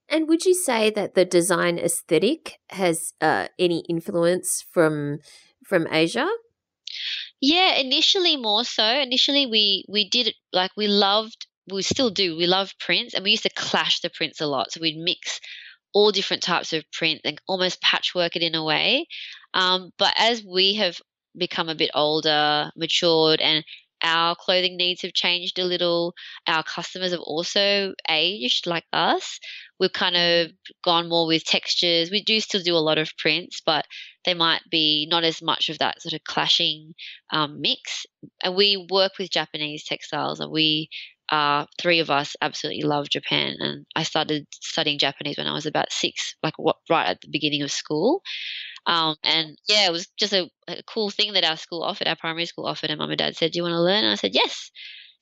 And 0.09 0.29
would 0.29 0.45
you 0.45 0.53
say 0.53 0.89
that 0.91 1.15
the 1.15 1.25
design 1.25 1.77
aesthetic 1.79 2.59
has 2.69 3.13
uh, 3.19 3.47
any 3.59 3.83
influence 3.89 4.63
from 4.71 5.19
from 5.65 5.87
Asia? 5.91 6.29
Yeah, 7.41 7.75
initially 7.75 8.35
more 8.35 8.63
so. 8.65 8.83
Initially, 8.99 9.45
we 9.45 9.85
we 9.87 10.09
did 10.09 10.33
like 10.53 10.71
we 10.75 10.87
loved. 10.87 11.45
We 11.71 11.81
still 11.81 12.09
do. 12.09 12.35
We 12.37 12.47
love 12.47 12.73
prints, 12.79 13.13
and 13.13 13.23
we 13.23 13.31
used 13.31 13.43
to 13.43 13.49
clash 13.49 13.99
the 13.99 14.09
prints 14.09 14.39
a 14.41 14.47
lot. 14.47 14.71
So 14.71 14.79
we'd 14.81 14.97
mix 14.97 15.39
all 15.93 16.11
different 16.11 16.43
types 16.43 16.73
of 16.73 16.85
print 16.91 17.21
and 17.25 17.39
almost 17.47 17.81
patchwork 17.81 18.35
it 18.35 18.43
in 18.43 18.55
a 18.55 18.63
way. 18.63 19.07
Um, 19.53 19.91
but 19.97 20.13
as 20.17 20.43
we 20.43 20.75
have 20.75 20.99
become 21.37 21.69
a 21.69 21.75
bit 21.75 21.91
older, 21.95 22.71
matured, 22.75 23.41
and 23.41 23.63
our 24.03 24.35
clothing 24.35 24.77
needs 24.77 25.01
have 25.01 25.13
changed 25.13 25.59
a 25.59 25.65
little. 25.65 26.13
Our 26.47 26.63
customers 26.63 27.11
have 27.11 27.21
also 27.21 27.93
aged 28.09 28.67
like 28.67 28.85
us. 28.93 29.39
We've 29.79 29.93
kind 29.93 30.15
of 30.17 30.51
gone 30.83 31.09
more 31.09 31.27
with 31.27 31.43
textures. 31.45 32.11
We 32.11 32.23
do 32.23 32.39
still 32.39 32.61
do 32.61 32.75
a 32.75 32.79
lot 32.89 32.97
of 32.99 33.11
prints, 33.17 33.61
but 33.65 33.85
they 34.27 34.33
might 34.33 34.61
be 34.69 35.07
not 35.09 35.23
as 35.23 35.41
much 35.41 35.69
of 35.69 35.79
that 35.79 36.01
sort 36.01 36.11
of 36.11 36.23
clashing 36.25 36.93
um, 37.31 37.61
mix. 37.61 38.05
And 38.43 38.55
we 38.55 38.85
work 38.91 39.13
with 39.17 39.31
Japanese 39.31 39.85
textiles, 39.85 40.41
and 40.41 40.51
we 40.51 40.89
uh, 41.29 41.65
three 41.79 41.99
of 41.99 42.09
us 42.09 42.35
absolutely 42.41 42.83
love 42.83 43.09
Japan. 43.09 43.55
And 43.59 43.85
I 43.95 44.03
started 44.03 44.45
studying 44.53 44.99
Japanese 44.99 45.37
when 45.37 45.47
I 45.47 45.53
was 45.53 45.65
about 45.65 45.91
six, 45.91 46.35
like 46.43 46.53
what, 46.57 46.75
right 46.89 47.07
at 47.07 47.21
the 47.21 47.29
beginning 47.31 47.63
of 47.63 47.71
school. 47.71 48.21
Um, 48.85 49.15
and 49.23 49.57
yeah, 49.67 49.87
it 49.87 49.91
was 49.91 50.07
just 50.17 50.33
a, 50.33 50.49
a, 50.67 50.81
cool 50.83 51.09
thing 51.09 51.33
that 51.33 51.43
our 51.43 51.57
school 51.57 51.83
offered, 51.83 52.07
our 52.07 52.15
primary 52.15 52.45
school 52.45 52.65
offered. 52.65 52.89
And 52.89 52.99
mum 52.99 53.09
and 53.09 53.17
dad 53.17 53.35
said, 53.35 53.51
Do 53.51 53.59
you 53.59 53.63
want 53.63 53.73
to 53.73 53.81
learn? 53.81 54.03
And 54.03 54.11
I 54.11 54.15
said, 54.15 54.35
Yes. 54.35 54.71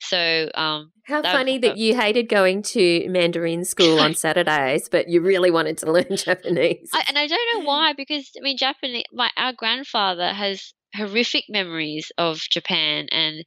So, 0.00 0.50
um, 0.54 0.92
how 1.06 1.22
that, 1.22 1.32
funny 1.32 1.58
that 1.58 1.78
you 1.78 1.96
hated 1.96 2.28
going 2.28 2.62
to 2.62 3.08
Mandarin 3.08 3.64
school 3.64 3.98
on 3.98 4.14
Saturdays, 4.14 4.88
but 4.88 5.08
you 5.08 5.20
really 5.20 5.50
wanted 5.50 5.78
to 5.78 5.92
learn 5.92 6.16
Japanese. 6.16 6.90
I, 6.92 7.04
and 7.08 7.18
I 7.18 7.26
don't 7.26 7.54
know 7.54 7.66
why, 7.66 7.92
because 7.94 8.30
I 8.38 8.42
mean, 8.42 8.56
Japanese. 8.56 9.04
My 9.12 9.30
our 9.36 9.52
grandfather 9.52 10.32
has 10.32 10.74
horrific 10.94 11.44
memories 11.48 12.12
of 12.18 12.38
Japan 12.38 13.06
and 13.10 13.44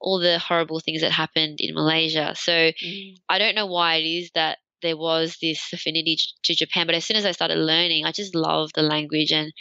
all 0.00 0.18
the 0.18 0.38
horrible 0.38 0.80
things 0.80 1.00
that 1.00 1.12
happened 1.12 1.56
in 1.60 1.74
Malaysia. 1.74 2.34
So 2.36 2.52
mm. 2.52 3.16
I 3.28 3.38
don't 3.38 3.54
know 3.54 3.66
why 3.66 3.96
it 3.96 4.04
is 4.04 4.30
that 4.34 4.58
there 4.82 4.96
was 4.96 5.38
this 5.40 5.72
affinity 5.72 6.18
to 6.44 6.54
Japan. 6.54 6.86
But 6.86 6.94
as 6.94 7.04
soon 7.04 7.16
as 7.16 7.24
I 7.24 7.32
started 7.32 7.56
learning, 7.56 8.04
I 8.04 8.12
just 8.12 8.34
loved 8.34 8.74
the 8.74 8.82
language, 8.82 9.32
and 9.32 9.52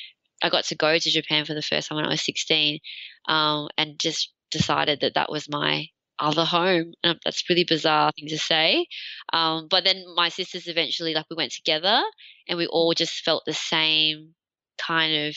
I 0.44 0.50
got 0.50 0.66
to 0.66 0.76
go 0.76 0.98
to 0.98 1.12
Japan 1.12 1.46
for 1.46 1.54
the 1.54 1.62
first 1.62 1.88
time 1.88 1.96
when 1.96 2.06
I 2.06 2.10
was 2.10 2.22
16, 2.22 2.80
um, 3.28 3.70
and 3.78 3.98
just 3.98 4.32
decided 4.52 5.00
that 5.00 5.16
that 5.16 5.32
was 5.32 5.50
my 5.50 5.88
other 6.24 6.46
home. 6.46 6.94
Um, 7.04 7.20
that's 7.24 7.50
really 7.50 7.66
bizarre 7.66 8.12
thing 8.18 8.30
to 8.30 8.38
say. 8.38 8.88
Um, 9.32 9.68
but 9.70 9.84
then 9.84 10.04
my 10.16 10.30
sisters 10.30 10.68
eventually, 10.68 11.14
like, 11.14 11.26
we 11.30 11.36
went 11.36 11.52
together, 11.52 12.02
and 12.48 12.58
we 12.58 12.68
all 12.68 12.94
just 12.94 13.24
felt 13.24 13.44
the 13.46 13.54
same 13.54 14.34
kind 14.78 15.28
of 15.28 15.36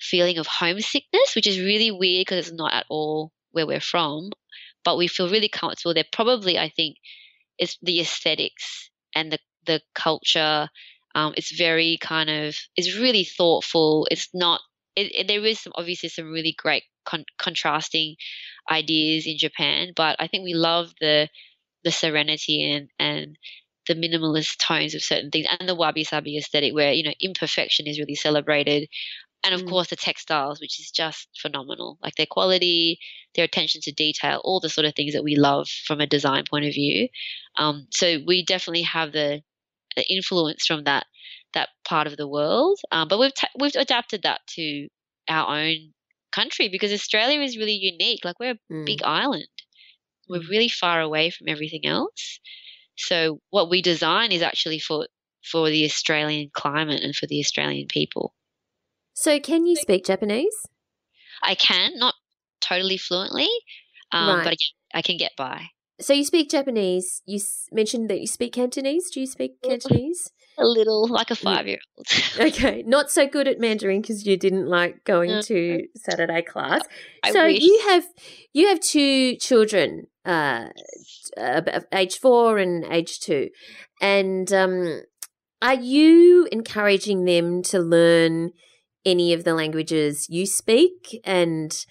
feeling 0.00 0.38
of 0.38 0.46
homesickness, 0.46 1.34
which 1.36 1.46
is 1.46 1.60
really 1.60 1.90
weird 1.90 2.22
because 2.22 2.48
it's 2.48 2.56
not 2.56 2.72
at 2.72 2.86
all 2.88 3.32
where 3.52 3.66
we're 3.66 3.80
from. 3.80 4.30
But 4.84 4.96
we 4.96 5.08
feel 5.08 5.28
really 5.30 5.48
comfortable 5.48 5.94
there. 5.94 6.04
Probably, 6.10 6.58
I 6.58 6.70
think, 6.70 6.96
it's 7.58 7.76
the 7.82 8.00
aesthetics 8.00 8.90
and 9.14 9.30
the 9.32 9.38
the 9.66 9.80
culture. 9.94 10.68
Um, 11.14 11.34
it's 11.36 11.54
very 11.56 11.98
kind 12.00 12.30
of 12.30 12.56
it's 12.76 12.96
really 12.96 13.24
thoughtful. 13.24 14.08
It's 14.10 14.28
not. 14.32 14.60
It, 14.96 15.12
it, 15.14 15.28
there 15.28 15.44
is 15.44 15.60
some 15.60 15.72
obviously 15.76 16.08
some 16.08 16.32
really 16.32 16.54
great 16.56 16.84
con- 17.04 17.24
contrasting 17.38 18.16
ideas 18.70 19.26
in 19.26 19.38
Japan, 19.38 19.92
but 19.96 20.16
I 20.18 20.26
think 20.26 20.44
we 20.44 20.54
love 20.54 20.92
the 21.00 21.28
the 21.82 21.90
serenity 21.90 22.70
and 22.70 22.88
and 22.98 23.38
the 23.88 23.94
minimalist 23.94 24.58
tones 24.58 24.94
of 24.94 25.02
certain 25.02 25.30
things 25.30 25.46
and 25.58 25.68
the 25.68 25.74
wabi 25.74 26.04
sabi 26.04 26.36
aesthetic 26.36 26.74
where 26.74 26.92
you 26.92 27.02
know 27.02 27.14
imperfection 27.20 27.86
is 27.86 27.98
really 27.98 28.14
celebrated. 28.14 28.88
And 29.42 29.54
of 29.54 29.62
mm. 29.62 29.70
course 29.70 29.88
the 29.88 29.96
textiles 29.96 30.60
which 30.60 30.78
is 30.78 30.90
just 30.90 31.28
phenomenal. 31.40 31.98
Like 32.02 32.14
their 32.16 32.26
quality 32.26 32.98
their 33.34 33.44
attention 33.44 33.80
to 33.82 33.92
detail 33.92 34.40
all 34.44 34.60
the 34.60 34.68
sort 34.68 34.84
of 34.84 34.94
things 34.94 35.14
that 35.14 35.24
we 35.24 35.36
love 35.36 35.68
from 35.68 36.00
a 36.00 36.06
design 36.06 36.44
point 36.48 36.66
of 36.66 36.74
view. 36.74 37.08
Um, 37.56 37.86
so 37.90 38.18
we 38.26 38.44
definitely 38.44 38.82
have 38.82 39.12
the, 39.12 39.42
the, 39.96 40.04
influence 40.12 40.66
from 40.66 40.84
that 40.84 41.06
that 41.54 41.68
part 41.84 42.06
of 42.06 42.16
the 42.16 42.28
world. 42.28 42.78
Um, 42.92 43.08
but 43.08 43.18
we've 43.18 43.34
ta- 43.34 43.50
we've 43.58 43.74
adapted 43.76 44.22
that 44.22 44.40
to 44.56 44.88
our 45.28 45.58
own 45.58 45.92
country 46.32 46.68
because 46.68 46.92
australia 46.92 47.40
is 47.40 47.56
really 47.56 47.78
unique 47.80 48.24
like 48.24 48.38
we're 48.40 48.52
a 48.52 48.72
mm. 48.72 48.86
big 48.86 49.02
island 49.02 49.46
we're 50.28 50.40
mm. 50.40 50.48
really 50.48 50.68
far 50.68 51.00
away 51.00 51.30
from 51.30 51.48
everything 51.48 51.84
else 51.84 52.40
so 52.96 53.40
what 53.50 53.70
we 53.70 53.82
design 53.82 54.32
is 54.32 54.42
actually 54.42 54.78
for 54.78 55.06
for 55.44 55.68
the 55.70 55.84
australian 55.84 56.50
climate 56.52 57.02
and 57.02 57.14
for 57.14 57.26
the 57.26 57.40
australian 57.40 57.86
people 57.88 58.34
so, 59.20 59.38
can 59.38 59.66
you 59.66 59.76
speak 59.76 60.06
Japanese? 60.06 60.66
I 61.42 61.54
can, 61.54 61.98
not 61.98 62.14
totally 62.62 62.96
fluently, 62.96 63.50
um, 64.12 64.38
right. 64.38 64.44
but 64.44 64.56
I 64.94 65.02
can 65.02 65.18
get 65.18 65.32
by. 65.36 65.66
So, 66.00 66.14
you 66.14 66.24
speak 66.24 66.50
Japanese. 66.50 67.20
You 67.26 67.38
mentioned 67.70 68.08
that 68.08 68.20
you 68.20 68.26
speak 68.26 68.54
Cantonese. 68.54 69.10
Do 69.10 69.20
you 69.20 69.26
speak 69.26 69.60
Cantonese? 69.62 70.32
A 70.60 70.66
little, 70.66 71.08
like 71.08 71.30
a 71.30 71.34
five 71.34 71.66
year 71.66 71.78
old. 71.96 72.06
okay. 72.48 72.84
Not 72.86 73.10
so 73.10 73.26
good 73.26 73.48
at 73.48 73.58
Mandarin 73.58 74.00
because 74.00 74.26
you 74.26 74.36
didn't 74.36 74.66
like 74.66 75.04
going 75.04 75.30
no. 75.30 75.42
to 75.42 75.86
Saturday 75.96 76.42
class. 76.42 76.82
I 77.22 77.32
so, 77.32 77.44
wish. 77.44 77.62
you 77.62 77.80
have 77.88 78.04
you 78.52 78.68
have 78.68 78.80
two 78.80 79.36
children, 79.36 80.06
uh, 80.24 80.66
uh, 81.36 81.80
age 81.92 82.18
four 82.18 82.58
and 82.58 82.84
age 82.92 83.20
two. 83.20 83.48
And 84.00 84.52
um, 84.52 85.02
are 85.62 85.74
you 85.74 86.46
encouraging 86.52 87.24
them 87.24 87.62
to 87.64 87.78
learn? 87.78 88.52
any 89.04 89.32
of 89.32 89.44
the 89.44 89.54
languages 89.54 90.26
you 90.28 90.46
speak 90.46 91.20
and 91.24 91.86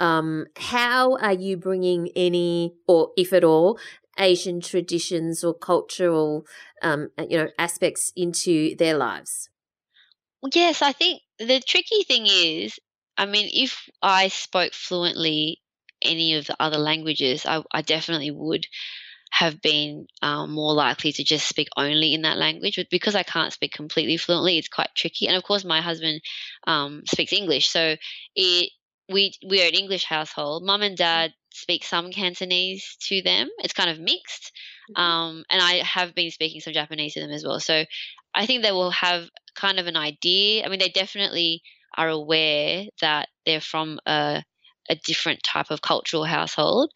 um, 0.00 0.46
how 0.56 1.16
are 1.18 1.32
you 1.32 1.56
bringing 1.56 2.08
any 2.16 2.74
or 2.88 3.10
if 3.16 3.32
at 3.32 3.44
all 3.44 3.78
asian 4.18 4.60
traditions 4.60 5.42
or 5.44 5.54
cultural 5.54 6.44
um, 6.82 7.08
you 7.28 7.36
know 7.36 7.48
aspects 7.58 8.12
into 8.16 8.74
their 8.76 8.96
lives 8.96 9.48
yes 10.52 10.82
i 10.82 10.92
think 10.92 11.20
the 11.38 11.60
tricky 11.60 12.02
thing 12.04 12.26
is 12.26 12.78
i 13.16 13.26
mean 13.26 13.48
if 13.52 13.88
i 14.02 14.28
spoke 14.28 14.72
fluently 14.72 15.60
any 16.02 16.34
of 16.34 16.46
the 16.46 16.56
other 16.60 16.78
languages 16.78 17.46
i, 17.46 17.62
I 17.72 17.82
definitely 17.82 18.30
would 18.30 18.66
have 19.34 19.60
been 19.60 20.06
um, 20.22 20.52
more 20.52 20.74
likely 20.74 21.10
to 21.10 21.24
just 21.24 21.48
speak 21.48 21.66
only 21.76 22.14
in 22.14 22.22
that 22.22 22.38
language. 22.38 22.76
But 22.76 22.88
because 22.88 23.16
I 23.16 23.24
can't 23.24 23.52
speak 23.52 23.72
completely 23.72 24.16
fluently, 24.16 24.58
it's 24.58 24.68
quite 24.68 24.90
tricky. 24.94 25.26
And 25.26 25.36
of 25.36 25.42
course, 25.42 25.64
my 25.64 25.80
husband 25.80 26.20
um, 26.68 27.02
speaks 27.06 27.32
English, 27.32 27.68
so 27.68 27.96
it 28.36 28.70
we 29.08 29.34
we 29.46 29.60
are 29.62 29.66
an 29.66 29.74
English 29.74 30.04
household. 30.04 30.64
Mum 30.64 30.82
and 30.82 30.96
dad 30.96 31.32
speak 31.54 31.84
some 31.84 32.10
Cantonese 32.10 32.96
to 33.08 33.22
them. 33.22 33.48
It's 33.58 33.72
kind 33.72 33.88
of 33.88 34.00
mixed, 34.00 34.52
mm-hmm. 34.90 35.00
um, 35.00 35.44
and 35.50 35.62
I 35.62 35.82
have 35.84 36.14
been 36.14 36.30
speaking 36.30 36.60
some 36.60 36.72
Japanese 36.72 37.14
to 37.14 37.20
them 37.20 37.30
as 37.30 37.44
well. 37.46 37.60
So 37.60 37.84
I 38.34 38.46
think 38.46 38.62
they 38.62 38.72
will 38.72 38.90
have 38.90 39.28
kind 39.54 39.78
of 39.78 39.86
an 39.86 39.96
idea. 39.96 40.64
I 40.64 40.68
mean, 40.68 40.80
they 40.80 40.88
definitely 40.88 41.62
are 41.96 42.08
aware 42.08 42.86
that 43.00 43.28
they're 43.46 43.60
from 43.60 44.00
a 44.06 44.42
a 44.90 44.96
different 44.96 45.40
type 45.42 45.70
of 45.70 45.80
cultural 45.80 46.24
household, 46.24 46.90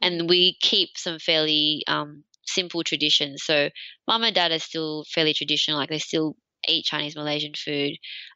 and 0.00 0.28
we 0.28 0.56
keep 0.60 0.90
some 0.96 1.18
fairly 1.18 1.82
um, 1.88 2.22
simple 2.46 2.84
traditions. 2.84 3.42
So, 3.42 3.70
mum 4.06 4.22
and 4.22 4.34
dad 4.34 4.52
are 4.52 4.60
still 4.60 5.04
fairly 5.12 5.34
traditional, 5.34 5.78
like 5.78 5.88
they 5.88 5.98
still 5.98 6.36
eat 6.68 6.84
Chinese 6.84 7.16
Malaysian 7.16 7.54
food. 7.56 7.94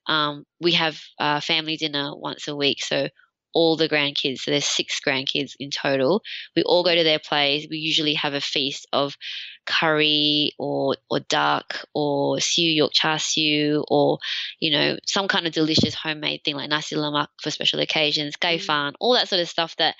Um, 0.08 0.44
we 0.60 0.72
have 0.72 1.00
uh, 1.20 1.40
family 1.40 1.76
dinner 1.76 2.10
once 2.16 2.48
a 2.48 2.56
week, 2.56 2.82
so 2.82 3.08
all 3.56 3.74
the 3.74 3.88
grandkids, 3.88 4.40
so 4.40 4.50
there's 4.50 4.66
six 4.66 5.00
grandkids 5.00 5.52
in 5.58 5.70
total. 5.70 6.22
We 6.54 6.62
all 6.62 6.84
go 6.84 6.94
to 6.94 7.02
their 7.02 7.18
place. 7.18 7.66
We 7.70 7.78
usually 7.78 8.12
have 8.14 8.34
a 8.34 8.40
feast 8.40 8.86
of 8.92 9.16
curry 9.64 10.52
or 10.58 10.96
or 11.10 11.20
duck 11.20 11.86
or 11.94 12.38
siu 12.38 12.70
yok 12.70 12.92
char 12.92 13.18
siu 13.18 13.82
or 13.88 14.18
you 14.60 14.70
know 14.70 14.98
some 15.06 15.26
kind 15.26 15.46
of 15.46 15.54
delicious 15.54 15.94
homemade 15.94 16.42
thing 16.44 16.54
like 16.54 16.68
nasi 16.68 16.96
lemak 16.96 17.28
for 17.40 17.50
special 17.50 17.80
occasions, 17.80 18.36
gai 18.36 18.58
mm. 18.58 18.62
fan, 18.62 18.92
all 19.00 19.14
that 19.14 19.28
sort 19.28 19.40
of 19.40 19.48
stuff 19.48 19.74
that 19.76 19.94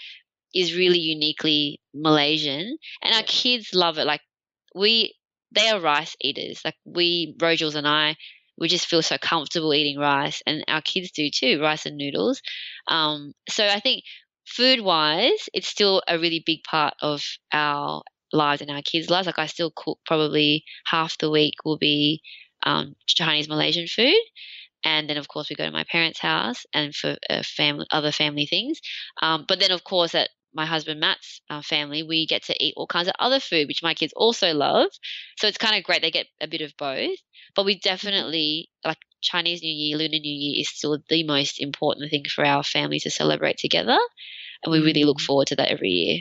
is 0.54 0.76
really 0.76 0.98
uniquely 0.98 1.80
Malaysian, 1.94 2.76
and 3.02 3.14
our 3.14 3.22
kids 3.22 3.74
love 3.74 3.96
it. 3.96 4.06
Like 4.06 4.20
we, 4.74 5.14
they 5.54 5.68
are 5.70 5.80
rice 5.80 6.14
eaters. 6.20 6.60
Like 6.62 6.76
we, 6.84 7.34
Ro, 7.40 7.56
Jules 7.56 7.74
and 7.74 7.88
I, 7.88 8.16
we 8.58 8.68
just 8.68 8.86
feel 8.86 9.02
so 9.02 9.18
comfortable 9.18 9.74
eating 9.74 9.98
rice, 9.98 10.42
and 10.46 10.64
our 10.68 10.82
kids 10.82 11.10
do 11.10 11.30
too, 11.30 11.60
rice 11.60 11.86
and 11.86 11.96
noodles. 11.96 12.40
Um, 12.88 13.32
so 13.48 13.66
I 13.66 13.80
think 13.80 14.04
food 14.46 14.80
wise, 14.80 15.48
it's 15.52 15.66
still 15.68 16.02
a 16.08 16.18
really 16.18 16.42
big 16.44 16.62
part 16.64 16.94
of 17.00 17.22
our 17.52 18.02
lives 18.32 18.62
and 18.62 18.70
our 18.70 18.82
kids' 18.82 19.10
lives. 19.10 19.26
Like 19.26 19.38
I 19.38 19.46
still 19.46 19.72
cook 19.74 19.98
probably 20.06 20.64
half 20.86 21.18
the 21.18 21.30
week 21.30 21.54
will 21.64 21.78
be 21.78 22.22
um, 22.62 22.94
Chinese 23.06 23.48
Malaysian 23.48 23.86
food. 23.86 24.20
And 24.84 25.10
then, 25.10 25.16
of 25.16 25.26
course, 25.26 25.50
we 25.50 25.56
go 25.56 25.64
to 25.64 25.72
my 25.72 25.84
parents' 25.90 26.20
house 26.20 26.64
and 26.72 26.94
for 26.94 27.16
uh, 27.28 27.42
family, 27.42 27.86
other 27.90 28.12
family 28.12 28.46
things. 28.46 28.80
Um, 29.20 29.44
but 29.48 29.58
then, 29.58 29.72
of 29.72 29.82
course, 29.82 30.14
at 30.14 30.28
my 30.56 30.66
husband 30.66 30.98
Matt's 30.98 31.40
uh, 31.50 31.62
family, 31.62 32.02
we 32.02 32.26
get 32.26 32.44
to 32.44 32.64
eat 32.64 32.74
all 32.76 32.86
kinds 32.86 33.08
of 33.08 33.14
other 33.18 33.38
food, 33.38 33.68
which 33.68 33.82
my 33.82 33.94
kids 33.94 34.14
also 34.16 34.54
love. 34.54 34.88
So 35.38 35.46
it's 35.46 35.58
kind 35.58 35.76
of 35.76 35.84
great. 35.84 36.00
They 36.00 36.10
get 36.10 36.26
a 36.40 36.48
bit 36.48 36.62
of 36.62 36.72
both. 36.78 37.18
But 37.54 37.66
we 37.66 37.78
definitely, 37.78 38.70
like 38.84 38.98
Chinese 39.22 39.62
New 39.62 39.72
Year, 39.72 39.98
Lunar 39.98 40.18
New 40.18 40.20
Year 40.22 40.60
is 40.60 40.70
still 40.70 40.98
the 41.08 41.22
most 41.24 41.60
important 41.60 42.10
thing 42.10 42.24
for 42.34 42.44
our 42.44 42.64
family 42.64 42.98
to 43.00 43.10
celebrate 43.10 43.58
together. 43.58 43.98
And 44.64 44.72
we 44.72 44.80
really 44.80 45.04
look 45.04 45.18
mm. 45.18 45.24
forward 45.24 45.48
to 45.48 45.56
that 45.56 45.70
every 45.70 45.90
year. 45.90 46.20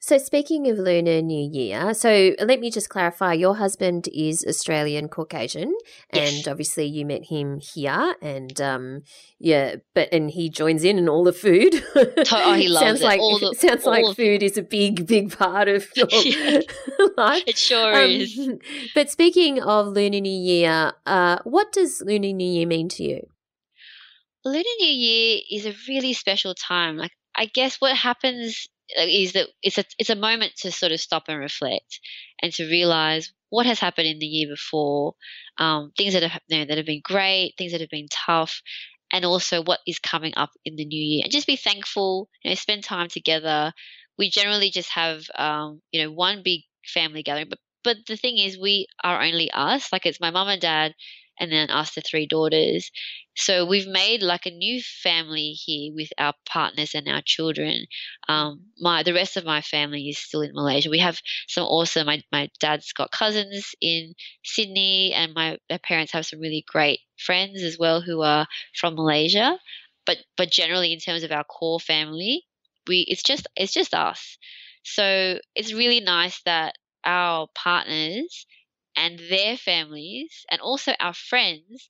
So, 0.00 0.16
speaking 0.16 0.68
of 0.70 0.78
Lunar 0.78 1.20
New 1.22 1.50
Year, 1.52 1.92
so 1.92 2.32
let 2.40 2.60
me 2.60 2.70
just 2.70 2.88
clarify 2.88 3.32
your 3.32 3.56
husband 3.56 4.08
is 4.14 4.44
Australian 4.48 5.08
Caucasian, 5.08 5.74
and 6.10 6.46
obviously 6.46 6.86
you 6.86 7.04
met 7.04 7.24
him 7.24 7.58
here, 7.60 8.14
and 8.22 8.60
um, 8.60 9.02
yeah, 9.40 9.76
but 9.96 10.08
and 10.12 10.30
he 10.30 10.50
joins 10.50 10.84
in 10.84 10.98
and 10.98 11.08
all 11.08 11.24
the 11.24 11.32
food. 11.32 11.82
oh, 12.30 12.54
he 12.54 12.68
loves 12.68 12.84
sounds 12.86 13.00
it. 13.00 13.04
like 13.04 13.20
All 13.20 13.40
the- 13.40 13.54
sounds 13.58 13.84
all 13.86 13.92
like 13.92 14.04
of 14.06 14.14
food 14.16 14.44
is 14.44 14.56
a 14.56 14.62
big, 14.62 15.04
big 15.04 15.36
part 15.36 15.66
of 15.66 15.88
your 15.96 16.06
Yeah. 16.12 16.60
life. 17.16 17.42
It 17.48 17.58
sure 17.58 17.92
Um, 18.04 18.10
is. 18.10 18.38
but 18.94 19.10
speaking 19.10 19.60
of 19.60 19.88
Lunar 19.88 20.20
New 20.20 20.30
Year, 20.30 20.92
uh, 21.06 21.38
what 21.42 21.72
does 21.72 22.00
Lunar 22.02 22.32
New 22.32 22.48
Year 22.48 22.68
mean 22.68 22.88
to 22.90 23.02
you? 23.02 23.26
Lunar 24.44 24.62
New 24.78 24.86
Year 24.94 25.40
is 25.50 25.66
a 25.66 25.74
really 25.88 26.12
special 26.12 26.54
time. 26.54 26.96
Like 26.96 27.10
I 27.34 27.46
guess 27.46 27.80
what 27.80 27.96
happens 27.96 28.68
is 28.96 29.32
that 29.32 29.48
it's 29.62 29.78
a 29.78 29.84
it's 29.98 30.10
a 30.10 30.16
moment 30.16 30.52
to 30.56 30.72
sort 30.72 30.92
of 30.92 31.00
stop 31.00 31.24
and 31.28 31.38
reflect 31.38 32.00
and 32.42 32.52
to 32.54 32.64
realize 32.64 33.32
what 33.50 33.66
has 33.66 33.80
happened 33.80 34.06
in 34.06 34.18
the 34.18 34.26
year 34.26 34.48
before, 34.48 35.14
um, 35.58 35.92
things 35.96 36.12
that 36.14 36.22
have 36.22 36.42
you 36.48 36.58
know, 36.58 36.64
that 36.66 36.76
have 36.76 36.86
been 36.86 37.00
great, 37.02 37.54
things 37.58 37.72
that 37.72 37.80
have 37.80 37.90
been 37.90 38.08
tough, 38.10 38.62
and 39.12 39.24
also 39.24 39.62
what 39.62 39.80
is 39.86 39.98
coming 39.98 40.32
up 40.36 40.50
in 40.64 40.76
the 40.76 40.84
new 40.84 41.02
year. 41.02 41.22
And 41.24 41.32
just 41.32 41.46
be 41.46 41.56
thankful. 41.56 42.28
You 42.42 42.50
know, 42.50 42.54
spend 42.54 42.84
time 42.84 43.08
together. 43.08 43.72
We 44.18 44.30
generally 44.30 44.70
just 44.70 44.90
have 44.90 45.24
um, 45.36 45.80
you 45.92 46.02
know 46.02 46.12
one 46.12 46.42
big 46.42 46.62
family 46.84 47.22
gathering, 47.22 47.48
but 47.48 47.58
but 47.84 47.96
the 48.06 48.16
thing 48.16 48.38
is, 48.38 48.58
we 48.58 48.86
are 49.04 49.22
only 49.22 49.50
us. 49.52 49.92
Like 49.92 50.04
it's 50.06 50.20
my 50.20 50.30
mum 50.30 50.48
and 50.48 50.60
dad, 50.60 50.94
and 51.38 51.52
then 51.52 51.70
us, 51.70 51.94
the 51.94 52.00
three 52.00 52.26
daughters. 52.26 52.90
So 53.36 53.64
we've 53.64 53.86
made 53.86 54.22
like 54.22 54.46
a 54.46 54.50
new 54.50 54.82
family 54.82 55.52
here 55.52 55.92
with 55.94 56.10
our 56.18 56.34
partners 56.44 56.94
and 56.94 57.08
our 57.08 57.22
children. 57.24 57.86
Um, 58.28 58.66
my 58.80 59.02
the 59.02 59.14
rest 59.14 59.36
of 59.36 59.44
my 59.44 59.60
family 59.60 60.08
is 60.08 60.18
still 60.18 60.42
in 60.42 60.52
Malaysia. 60.54 60.90
We 60.90 60.98
have 60.98 61.20
some 61.46 61.64
awesome. 61.64 62.06
My 62.06 62.22
my 62.32 62.50
dad's 62.60 62.92
got 62.92 63.12
cousins 63.12 63.74
in 63.80 64.14
Sydney, 64.44 65.12
and 65.14 65.34
my, 65.34 65.58
my 65.70 65.78
parents 65.78 66.12
have 66.12 66.26
some 66.26 66.40
really 66.40 66.64
great 66.66 67.00
friends 67.16 67.62
as 67.62 67.78
well 67.78 68.00
who 68.00 68.22
are 68.22 68.46
from 68.74 68.94
Malaysia. 68.96 69.58
But 70.06 70.18
but 70.36 70.50
generally, 70.50 70.92
in 70.92 70.98
terms 71.00 71.22
of 71.22 71.30
our 71.32 71.44
core 71.44 71.80
family, 71.80 72.44
we 72.88 73.04
it's 73.08 73.22
just 73.22 73.46
it's 73.56 73.72
just 73.72 73.94
us. 73.94 74.38
So 74.82 75.38
it's 75.54 75.72
really 75.72 76.00
nice 76.00 76.40
that 76.42 76.74
our 77.04 77.48
partners 77.54 78.46
and 78.98 79.20
their 79.30 79.56
families 79.56 80.44
and 80.50 80.60
also 80.60 80.92
our 81.00 81.14
friends 81.14 81.88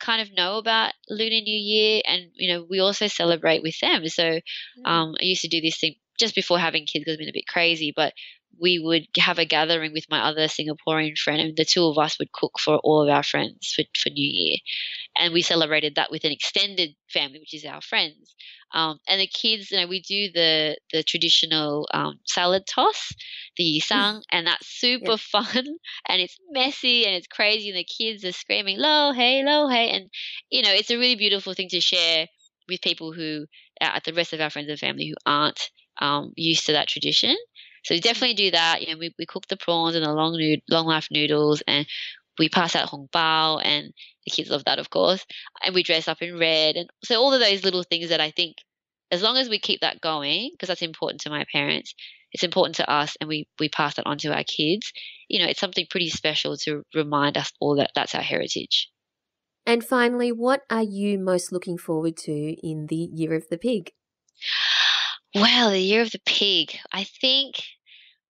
kind 0.00 0.22
of 0.22 0.32
know 0.34 0.58
about 0.58 0.92
Lunar 1.10 1.40
New 1.40 1.58
Year 1.58 2.02
and 2.06 2.30
you 2.34 2.52
know 2.52 2.66
we 2.68 2.80
also 2.80 3.08
celebrate 3.08 3.62
with 3.62 3.78
them. 3.80 4.06
So 4.08 4.40
um, 4.84 5.14
I 5.20 5.24
used 5.24 5.42
to 5.42 5.48
do 5.48 5.60
this 5.60 5.78
thing 5.78 5.96
just 6.18 6.34
before 6.34 6.58
having 6.58 6.86
kids 6.86 7.04
because 7.04 7.14
it's 7.14 7.20
been 7.20 7.28
a 7.28 7.40
bit 7.40 7.48
crazy, 7.48 7.92
but 7.94 8.12
we 8.60 8.78
would 8.78 9.06
have 9.18 9.38
a 9.38 9.44
gathering 9.44 9.92
with 9.92 10.06
my 10.10 10.20
other 10.20 10.46
Singaporean 10.48 11.16
friend, 11.18 11.40
and 11.40 11.56
the 11.56 11.64
two 11.64 11.84
of 11.86 11.98
us 11.98 12.18
would 12.18 12.32
cook 12.32 12.58
for 12.60 12.78
all 12.78 13.02
of 13.02 13.08
our 13.14 13.22
friends 13.22 13.72
for, 13.74 13.84
for 13.98 14.10
New 14.10 14.28
Year. 14.30 14.58
And 15.18 15.32
we 15.32 15.42
celebrated 15.42 15.94
that 15.96 16.10
with 16.10 16.24
an 16.24 16.32
extended 16.32 16.96
family, 17.12 17.40
which 17.40 17.54
is 17.54 17.64
our 17.64 17.80
friends. 17.80 18.34
Um, 18.72 18.98
and 19.08 19.20
the 19.20 19.26
kids, 19.26 19.70
you 19.70 19.78
know, 19.80 19.86
we 19.86 20.00
do 20.00 20.30
the 20.32 20.76
the 20.92 21.02
traditional 21.02 21.88
um, 21.94 22.20
salad 22.26 22.64
toss, 22.66 23.12
the 23.56 23.64
yisang, 23.64 24.22
and 24.30 24.46
that's 24.46 24.66
super 24.66 25.16
Yeah. 25.16 25.16
fun. 25.16 25.66
And 26.08 26.20
it's 26.20 26.38
messy 26.50 27.06
and 27.06 27.14
it's 27.14 27.26
crazy, 27.26 27.70
and 27.70 27.78
the 27.78 27.84
kids 27.84 28.24
are 28.24 28.32
screaming 28.32 28.78
"lo 28.78 29.12
hey, 29.12 29.44
lo 29.44 29.68
hey," 29.68 29.90
and 29.90 30.10
you 30.50 30.62
know, 30.62 30.72
it's 30.72 30.90
a 30.90 30.98
really 30.98 31.16
beautiful 31.16 31.54
thing 31.54 31.68
to 31.70 31.80
share 31.80 32.28
with 32.68 32.80
people 32.80 33.12
who, 33.12 33.46
uh, 33.80 34.00
the 34.04 34.12
rest 34.14 34.32
of 34.32 34.40
our 34.40 34.50
friends 34.50 34.68
and 34.70 34.78
family 34.78 35.08
who 35.08 35.14
aren't 35.26 35.70
um, 36.00 36.32
used 36.36 36.66
to 36.66 36.72
that 36.72 36.88
tradition. 36.88 37.36
So 37.84 37.94
we 37.94 38.00
definitely 38.00 38.34
do 38.34 38.50
that. 38.52 38.82
You 38.82 38.92
know, 38.92 38.98
we, 38.98 39.14
we 39.18 39.26
cook 39.26 39.46
the 39.48 39.56
prawns 39.56 39.94
and 39.94 40.04
the 40.04 40.12
long 40.12 40.36
nood- 40.38 40.62
long 40.68 40.86
life 40.86 41.08
noodles, 41.10 41.62
and 41.66 41.86
we 42.38 42.48
pass 42.48 42.74
out 42.74 42.88
hong 42.88 43.08
bao, 43.14 43.60
and 43.64 43.92
the 44.24 44.30
kids 44.30 44.50
love 44.50 44.64
that, 44.64 44.78
of 44.78 44.90
course. 44.90 45.24
And 45.62 45.74
we 45.74 45.82
dress 45.82 46.08
up 46.08 46.22
in 46.22 46.38
red, 46.38 46.76
and 46.76 46.88
so 47.04 47.20
all 47.20 47.32
of 47.32 47.40
those 47.40 47.64
little 47.64 47.82
things 47.82 48.08
that 48.08 48.20
I 48.20 48.30
think, 48.30 48.56
as 49.10 49.22
long 49.22 49.36
as 49.36 49.48
we 49.48 49.58
keep 49.58 49.80
that 49.80 50.00
going, 50.00 50.50
because 50.52 50.68
that's 50.68 50.82
important 50.82 51.20
to 51.22 51.30
my 51.30 51.44
parents, 51.52 51.94
it's 52.32 52.42
important 52.42 52.76
to 52.76 52.90
us, 52.90 53.16
and 53.20 53.28
we 53.28 53.46
we 53.60 53.68
pass 53.68 53.94
that 53.94 54.06
on 54.06 54.18
to 54.18 54.34
our 54.34 54.44
kids. 54.44 54.92
You 55.28 55.40
know, 55.40 55.48
it's 55.48 55.60
something 55.60 55.86
pretty 55.88 56.10
special 56.10 56.56
to 56.58 56.82
remind 56.94 57.36
us 57.36 57.52
all 57.60 57.76
that 57.76 57.90
that's 57.94 58.14
our 58.14 58.22
heritage. 58.22 58.90
And 59.66 59.84
finally, 59.84 60.30
what 60.30 60.62
are 60.68 60.82
you 60.82 61.18
most 61.18 61.52
looking 61.52 61.78
forward 61.78 62.16
to 62.18 62.32
in 62.32 62.86
the 62.86 63.08
Year 63.12 63.34
of 63.34 63.48
the 63.48 63.56
Pig? 63.56 63.92
Well, 65.34 65.70
the 65.70 65.80
year 65.80 66.02
of 66.02 66.12
the 66.12 66.20
pig. 66.24 66.76
I 66.92 67.04
think, 67.04 67.62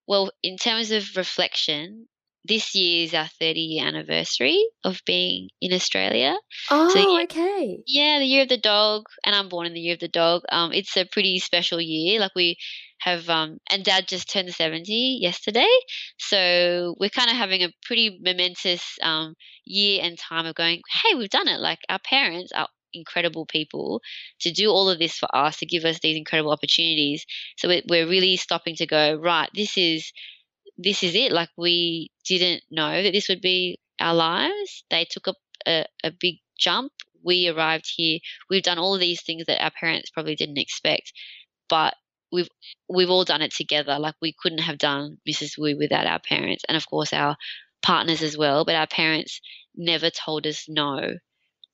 well, 0.06 0.30
in 0.42 0.56
terms 0.56 0.90
of 0.90 1.16
reflection, 1.16 2.08
this 2.46 2.74
year 2.74 3.04
is 3.04 3.14
our 3.14 3.28
30 3.40 3.60
year 3.60 3.86
anniversary 3.86 4.62
of 4.84 5.00
being 5.06 5.48
in 5.60 5.72
Australia. 5.72 6.36
Oh, 6.70 6.92
yeah- 7.16 7.24
okay. 7.24 7.78
Yeah, 7.86 8.18
the 8.18 8.24
year 8.26 8.42
of 8.42 8.48
the 8.48 8.56
dog, 8.56 9.04
and 9.24 9.34
I'm 9.36 9.48
born 9.50 9.66
in 9.66 9.74
the 9.74 9.80
year 9.80 9.94
of 9.94 10.00
the 10.00 10.08
dog. 10.08 10.42
Um, 10.50 10.72
it's 10.72 10.96
a 10.96 11.04
pretty 11.04 11.38
special 11.38 11.80
year. 11.80 12.20
Like 12.20 12.34
we 12.34 12.56
have, 13.00 13.28
um, 13.28 13.58
and 13.70 13.84
Dad 13.84 14.08
just 14.08 14.30
turned 14.30 14.54
70 14.54 15.18
yesterday, 15.20 15.68
so 16.18 16.94
we're 16.98 17.10
kind 17.10 17.30
of 17.30 17.36
having 17.36 17.62
a 17.62 17.70
pretty 17.84 18.18
momentous 18.22 18.82
um 19.02 19.34
year 19.66 20.00
and 20.02 20.18
time 20.18 20.46
of 20.46 20.54
going. 20.54 20.80
Hey, 21.02 21.14
we've 21.14 21.28
done 21.28 21.48
it! 21.48 21.60
Like 21.60 21.80
our 21.90 21.98
parents 21.98 22.52
are 22.52 22.68
incredible 22.94 23.46
people 23.46 24.00
to 24.40 24.52
do 24.52 24.70
all 24.70 24.88
of 24.90 24.98
this 24.98 25.16
for 25.18 25.28
us 25.34 25.58
to 25.58 25.66
give 25.66 25.84
us 25.84 26.00
these 26.00 26.16
incredible 26.16 26.52
opportunities. 26.52 27.24
So 27.58 27.68
we- 27.68 27.82
we're 27.88 28.08
really 28.08 28.36
stopping 28.36 28.76
to 28.76 28.86
go 28.86 29.14
right. 29.14 29.50
This 29.54 29.76
is 29.78 30.12
this 30.76 31.02
is 31.02 31.14
it. 31.14 31.32
Like 31.32 31.50
we 31.56 32.10
didn't 32.26 32.62
know 32.70 33.02
that 33.02 33.12
this 33.12 33.28
would 33.28 33.40
be 33.40 33.78
our 34.00 34.14
lives. 34.14 34.84
They 34.90 35.04
took 35.04 35.26
a 35.28 35.34
a, 35.66 35.86
a 36.04 36.10
big 36.10 36.36
jump. 36.58 36.92
We 37.24 37.48
arrived 37.48 37.90
here. 37.96 38.18
We've 38.50 38.62
done 38.62 38.78
all 38.78 38.94
of 38.94 39.00
these 39.00 39.22
things 39.22 39.46
that 39.46 39.62
our 39.62 39.70
parents 39.70 40.10
probably 40.10 40.34
didn't 40.36 40.58
expect, 40.58 41.12
but 41.68 41.94
we've 42.32 42.48
we've 42.88 43.10
all 43.10 43.24
done 43.24 43.42
it 43.42 43.52
together. 43.52 43.98
Like 43.98 44.16
we 44.20 44.34
couldn't 44.38 44.58
have 44.60 44.78
done 44.78 45.18
Mrs. 45.26 45.56
Wu 45.58 45.76
without 45.78 46.06
our 46.06 46.20
parents, 46.20 46.64
and 46.68 46.76
of 46.76 46.86
course 46.86 47.12
our 47.12 47.36
partners 47.82 48.22
as 48.22 48.36
well. 48.36 48.64
But 48.64 48.74
our 48.76 48.86
parents 48.86 49.40
never 49.76 50.10
told 50.10 50.46
us 50.46 50.66
no, 50.68 51.18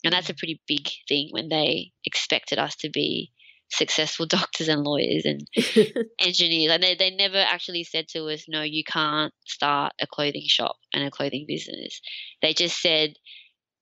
and 0.05 0.13
that's 0.13 0.31
a 0.31 0.35
pretty 0.35 0.61
big 0.67 0.89
thing 1.09 1.29
when 1.31 1.49
they 1.49 1.93
expected 2.05 2.59
us 2.59 2.77
to 2.77 2.91
be 2.91 3.31
successful 3.71 4.27
doctors 4.29 4.69
and 4.69 4.83
lawyers 4.83 5.25
and 5.25 5.47
engineers. 6.21 6.71
Like 6.71 6.81
they, 6.81 6.95
they 6.95 7.11
never 7.11 7.39
actually 7.39 7.85
said 7.85 8.09
to 8.09 8.29
us, 8.29 8.45
no, 8.49 8.63
you 8.63 8.83
can't 8.85 9.33
start 9.47 9.93
a 10.01 10.07
clothing 10.07 10.47
shop 10.47 10.77
and 10.93 11.05
a 11.05 11.11
clothing 11.11 11.45
business. 11.47 12.01
They 12.43 12.55
just 12.55 12.81
said, 12.81 13.15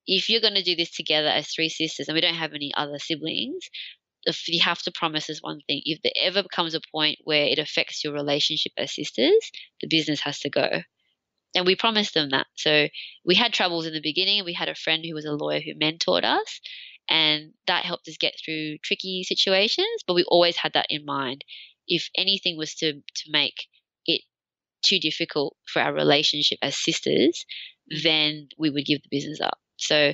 if 0.07 0.29
you're 0.29 0.41
going 0.41 0.55
to 0.55 0.63
do 0.63 0.77
this 0.77 0.95
together 0.95 1.29
as 1.29 1.49
three 1.49 1.69
sisters, 1.69 2.09
and 2.09 2.15
we 2.15 2.21
don't 2.21 2.35
have 2.35 2.55
any 2.55 2.73
other 2.75 2.99
siblings, 2.99 3.69
if 4.25 4.49
you 4.49 4.61
have 4.63 4.81
to 4.83 4.93
promise 4.93 5.31
us 5.31 5.43
one 5.43 5.61
thing. 5.67 5.83
If 5.85 6.01
there 6.03 6.13
ever 6.21 6.43
becomes 6.43 6.75
a 6.75 6.81
point 6.93 7.19
where 7.25 7.47
it 7.47 7.59
affects 7.59 8.03
your 8.03 8.13
relationship 8.13 8.73
as 8.77 8.95
sisters, 8.95 9.51
the 9.81 9.89
business 9.89 10.21
has 10.23 10.41
to 10.41 10.51
go. 10.51 10.69
And 11.55 11.67
we 11.67 11.77
promised 11.77 12.15
them 12.15 12.31
that. 12.31 12.47
So 12.57 12.89
we 13.25 13.35
had 13.35 13.53
troubles 13.53 13.87
in 13.87 13.93
the 13.93 14.01
beginning. 14.03 14.45
We 14.45 14.53
had 14.53 14.69
a 14.69 14.75
friend 14.75 15.05
who 15.05 15.15
was 15.15 15.25
a 15.25 15.33
lawyer 15.33 15.61
who 15.61 15.75
mentored 15.75 16.25
us, 16.25 16.61
and 17.09 17.53
that 17.67 17.85
helped 17.85 18.07
us 18.09 18.17
get 18.19 18.35
through 18.45 18.79
tricky 18.85 19.25
situations. 19.25 20.05
But 20.07 20.15
we 20.15 20.25
always 20.25 20.57
had 20.57 20.73
that 20.75 20.87
in 20.91 21.05
mind. 21.05 21.45
If 21.87 22.11
anything 22.17 22.57
was 22.59 22.75
to 22.77 22.93
to 22.93 23.25
make 23.31 23.67
it 24.07 24.23
too 24.85 24.99
difficult 25.01 25.57
for 25.67 25.81
our 25.81 25.93
relationship 25.93 26.59
as 26.63 26.77
sisters, 26.77 27.45
then 28.03 28.49
we 28.59 28.71
would 28.71 28.85
give 28.85 29.03
the 29.03 29.09
business 29.11 29.41
up. 29.41 29.59
So 29.77 30.13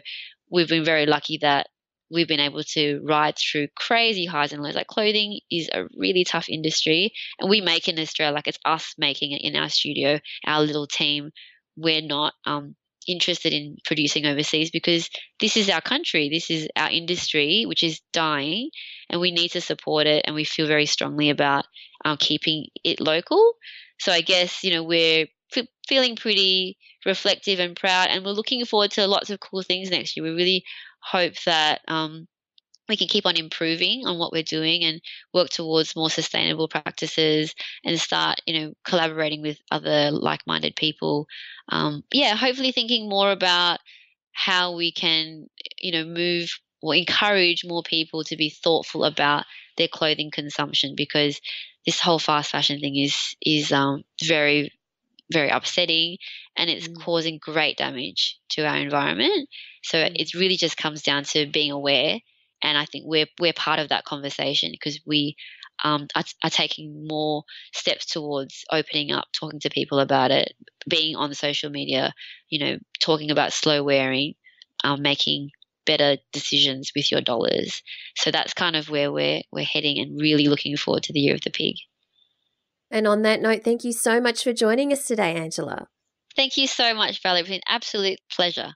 we've 0.51 0.69
been 0.69 0.85
very 0.85 1.07
lucky 1.07 1.39
that 1.43 1.67
we've 2.15 2.29
been 2.29 2.41
able 2.41 2.63
to 2.63 3.01
ride 3.05 3.37
through 3.37 3.69
crazy 3.77 4.25
highs 4.25 4.53
and 4.53 4.63
lows. 4.63 4.75
Like 4.75 4.87
clothing 4.87 5.41
is 5.51 5.69
a 5.73 5.85
really 5.97 6.25
tough 6.25 6.49
industry, 6.49 7.13
and 7.39 7.51
we 7.51 7.61
make 7.61 7.89
in 7.89 7.99
Australia. 7.99 8.35
Like 8.35 8.47
it's 8.47 8.59
us 8.65 8.95
making 8.97 9.33
it 9.33 9.43
in 9.43 9.57
our 9.57 9.69
studio, 9.69 10.21
our 10.47 10.63
little 10.63 10.87
team. 10.87 11.31
We're 11.77 12.03
not 12.03 12.35
um, 12.47 12.77
interested 13.09 13.53
in 13.53 13.77
producing 13.85 14.27
overseas 14.27 14.71
because 14.71 15.11
this 15.41 15.57
is 15.57 15.69
our 15.69 15.81
country, 15.81 16.31
this 16.33 16.51
is 16.51 16.69
our 16.77 16.91
industry, 16.91 17.65
which 17.67 17.83
is 17.83 18.01
dying, 18.13 18.71
and 19.11 19.21
we 19.21 19.33
need 19.33 19.51
to 19.51 19.61
support 19.61 20.07
it. 20.07 20.25
And 20.25 20.35
we 20.35 20.45
feel 20.45 20.67
very 20.67 20.87
strongly 20.87 21.31
about 21.31 21.67
um, 22.05 22.17
keeping 22.17 22.67
it 22.85 23.01
local. 23.01 23.55
So 23.99 24.13
I 24.13 24.21
guess 24.21 24.63
you 24.63 24.73
know 24.73 24.85
we're 24.85 25.27
f- 25.55 25.67
feeling 25.89 26.17
pretty 26.17 26.79
reflective 27.05 27.59
and 27.59 27.77
proud, 27.77 28.09
and 28.11 28.25
we're 28.25 28.33
looking 28.33 28.65
forward 28.65 28.93
to 28.93 29.07
lots 29.07 29.31
of 29.31 29.41
cool 29.41 29.63
things 29.63 29.91
next 29.91 30.17
year. 30.17 30.25
We're 30.25 30.37
really 30.37 30.65
hope 31.05 31.35
that 31.45 31.81
um, 31.89 32.27
we 32.89 32.97
can 32.97 33.09
keep 33.09 33.27
on 33.27 33.37
improving 33.37 34.07
on 34.07 34.19
what 34.19 34.33
we're 34.33 34.43
doing 34.43 34.85
and 34.85 35.01
work 35.33 35.49
towards 35.49 35.97
more 35.97 36.11
sustainable 36.11 36.69
practices 36.69 37.55
and 37.85 37.99
start, 37.99 38.41
you 38.47 38.59
know, 38.59 38.75
collaborating 38.85 39.43
with 39.43 39.59
other 39.71 40.11
like-minded 40.11 40.77
people. 40.77 41.27
Um, 41.69 42.03
yeah, 42.13 42.37
hopefully 42.37 42.73
thinking 42.73 43.09
more 43.09 43.31
about 43.31 43.81
how 44.33 44.77
we 44.77 44.93
can, 44.93 45.47
you 45.79 45.93
know, 45.93 46.05
move 46.05 46.51
or 46.83 46.95
encourage 46.95 47.65
more 47.65 47.83
people 47.83 48.25
to 48.25 48.37
be 48.37 48.51
thoughtful 48.51 49.05
about 49.05 49.45
their 49.79 49.89
clothing 49.89 50.31
consumption 50.31 50.95
because 50.95 51.41
this 51.87 52.01
whole 52.01 52.19
fast 52.19 52.51
fashion 52.51 52.81
thing 52.81 52.97
is 52.97 53.37
is 53.41 53.73
um, 53.73 54.05
very 54.23 54.71
very 55.33 55.49
upsetting 55.49 56.19
and 56.57 56.71
it's 56.71 56.89
mm. 56.89 57.01
causing 57.03 57.39
great 57.41 57.77
damage 57.77 58.39
to 58.51 58.67
our 58.67 58.77
environment. 58.77 59.49
So 59.83 59.99
mm. 59.99 60.13
it 60.15 60.35
really 60.35 60.57
just 60.57 60.77
comes 60.77 61.03
down 61.03 61.25
to 61.25 61.47
being 61.47 61.71
aware. 61.71 62.19
And 62.63 62.79
I 62.79 62.85
think 62.87 63.05
we're 63.07 63.27
we're 63.41 63.53
part 63.53 63.79
of 63.79 63.91
that 63.91 64.05
conversation 64.05 64.71
because 64.73 65.01
we 65.07 65.37
um, 65.83 66.07
are, 66.15 66.23
are, 66.43 66.51
taking 66.51 67.07
more 67.07 67.43
steps 67.73 68.07
towards 68.07 68.65
opening 68.71 69.11
up, 69.11 69.27
talking 69.33 69.59
to 69.61 69.71
people 69.71 69.99
about 69.99 70.31
it, 70.31 70.53
being 70.89 71.17
on 71.17 71.35
social 71.35 71.69
media, 71.69 72.15
you 72.49 72.61
know, 72.61 72.79
talking 73.01 73.31
about 73.31 73.53
slow 73.53 73.83
wearing, 73.83 74.35
um, 74.85 75.03
making 75.03 75.51
better 75.85 76.17
decisions 76.33 76.93
with 76.95 77.11
your 77.11 77.21
dollars. 77.21 77.83
So 78.17 78.31
that's 78.31 78.55
kind 78.55 78.77
of 78.77 78.89
where 78.89 79.13
we're 79.13 79.43
we're 79.53 79.65
heading, 79.65 79.99
and 79.99 80.21
really 80.21 80.47
looking 80.47 80.77
forward 80.77 81.03
to 81.05 81.13
the 81.13 81.21
year 81.21 81.35
of 81.35 81.43
the 81.43 81.51
pig. 81.51 81.75
And 82.95 83.09
on 83.09 83.23
that 83.23 83.43
note, 83.43 83.65
thank 83.65 83.83
you 83.83 83.93
so 83.93 84.21
much 84.21 84.45
for 84.45 84.53
joining 84.53 84.93
us 84.93 85.05
today, 85.05 85.35
Angela. 85.35 85.89
Thank 86.37 86.57
you 86.57 86.69
so 86.69 86.95
much, 86.95 87.21
Valerie. 87.21 87.41
It 87.41 87.49
was 87.49 87.57
an 87.57 87.61
absolute 87.67 88.21
pleasure. 88.31 88.75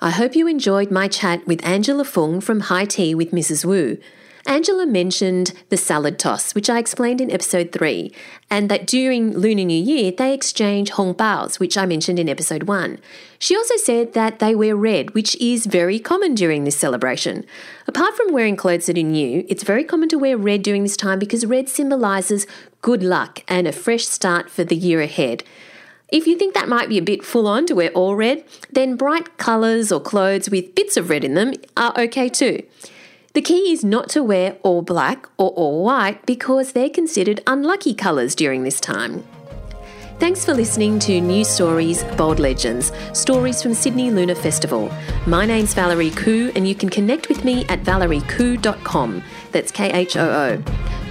I 0.00 0.10
hope 0.10 0.36
you 0.36 0.46
enjoyed 0.46 0.92
my 0.92 1.08
chat 1.08 1.44
with 1.44 1.64
Angela 1.66 2.04
Fung 2.04 2.40
from 2.40 2.60
High 2.60 2.84
Tea 2.84 3.16
with 3.16 3.32
Mrs. 3.32 3.64
Woo. 3.64 3.98
Angela 4.46 4.86
mentioned 4.86 5.52
the 5.70 5.76
salad 5.76 6.20
toss, 6.20 6.54
which 6.54 6.70
I 6.70 6.78
explained 6.78 7.20
in 7.20 7.32
episode 7.32 7.72
3, 7.72 8.12
and 8.48 8.70
that 8.70 8.86
during 8.86 9.36
Lunar 9.36 9.64
New 9.64 9.82
Year 9.82 10.12
they 10.12 10.32
exchange 10.32 10.90
hong 10.90 11.14
baos, 11.14 11.58
which 11.58 11.76
I 11.76 11.84
mentioned 11.84 12.20
in 12.20 12.28
episode 12.28 12.62
1. 12.62 12.98
She 13.40 13.56
also 13.56 13.76
said 13.76 14.12
that 14.12 14.38
they 14.38 14.54
wear 14.54 14.76
red, 14.76 15.14
which 15.14 15.34
is 15.40 15.66
very 15.66 15.98
common 15.98 16.36
during 16.36 16.62
this 16.62 16.76
celebration. 16.76 17.44
Apart 17.88 18.14
from 18.16 18.32
wearing 18.32 18.54
clothes 18.54 18.86
that 18.86 18.96
are 18.96 19.02
new, 19.02 19.44
it's 19.48 19.64
very 19.64 19.82
common 19.82 20.08
to 20.10 20.18
wear 20.18 20.38
red 20.38 20.62
during 20.62 20.84
this 20.84 20.96
time 20.96 21.18
because 21.18 21.44
red 21.44 21.68
symbolises 21.68 22.46
good 22.86 23.02
luck 23.02 23.42
and 23.48 23.66
a 23.66 23.72
fresh 23.72 24.06
start 24.06 24.48
for 24.48 24.62
the 24.62 24.76
year 24.76 25.00
ahead. 25.00 25.42
If 26.06 26.24
you 26.28 26.38
think 26.38 26.54
that 26.54 26.68
might 26.68 26.88
be 26.88 26.98
a 26.98 27.02
bit 27.02 27.24
full 27.24 27.48
on 27.48 27.66
to 27.66 27.74
wear 27.74 27.90
all 27.90 28.14
red, 28.14 28.44
then 28.70 28.94
bright 28.94 29.38
colours 29.38 29.90
or 29.90 30.00
clothes 30.00 30.48
with 30.50 30.72
bits 30.76 30.96
of 30.96 31.10
red 31.10 31.24
in 31.24 31.34
them 31.34 31.54
are 31.76 31.92
okay 31.98 32.28
too. 32.28 32.62
The 33.32 33.42
key 33.42 33.72
is 33.72 33.84
not 33.84 34.08
to 34.10 34.22
wear 34.22 34.56
all 34.62 34.82
black 34.82 35.26
or 35.36 35.50
all 35.50 35.82
white 35.82 36.24
because 36.26 36.74
they're 36.74 36.88
considered 36.88 37.42
unlucky 37.48 37.92
colours 37.92 38.36
during 38.36 38.62
this 38.62 38.78
time. 38.78 39.24
Thanks 40.20 40.44
for 40.44 40.54
listening 40.54 41.00
to 41.00 41.20
New 41.20 41.44
Stories 41.44 42.04
Bold 42.16 42.38
Legends, 42.38 42.92
stories 43.12 43.60
from 43.60 43.74
Sydney 43.74 44.12
Lunar 44.12 44.36
Festival. 44.36 44.90
My 45.26 45.44
name's 45.44 45.74
Valerie 45.74 46.12
Khoo, 46.12 46.52
and 46.54 46.68
you 46.68 46.76
can 46.76 46.88
connect 46.88 47.28
with 47.28 47.44
me 47.44 47.66
at 47.66 47.82
valeriekhoo.com. 47.82 49.22
That's 49.52 49.72
K 49.72 49.90
H 49.92 50.16
O 50.16 50.28
O. 50.28 50.62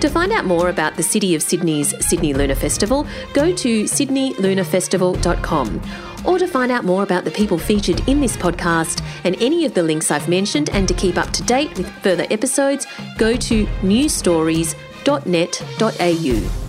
To 0.01 0.09
find 0.09 0.31
out 0.31 0.45
more 0.45 0.69
about 0.69 0.97
the 0.97 1.03
City 1.03 1.35
of 1.35 1.41
Sydney's 1.41 1.93
Sydney 2.05 2.33
Lunar 2.33 2.55
Festival, 2.55 3.07
go 3.33 3.55
to 3.55 3.83
sydneylunarfestival.com 3.85 5.81
or 6.25 6.39
to 6.39 6.47
find 6.47 6.71
out 6.71 6.83
more 6.83 7.03
about 7.03 7.23
the 7.23 7.31
people 7.31 7.57
featured 7.57 8.05
in 8.07 8.19
this 8.19 8.35
podcast 8.35 9.03
and 9.23 9.41
any 9.41 9.65
of 9.65 9.73
the 9.73 9.83
links 9.83 10.11
I've 10.11 10.27
mentioned, 10.27 10.69
and 10.71 10.87
to 10.87 10.93
keep 10.93 11.17
up 11.17 11.31
to 11.31 11.43
date 11.43 11.77
with 11.77 11.89
further 12.01 12.25
episodes, 12.29 12.85
go 13.17 13.35
to 13.35 13.65
newsstories.net.au. 13.65 16.64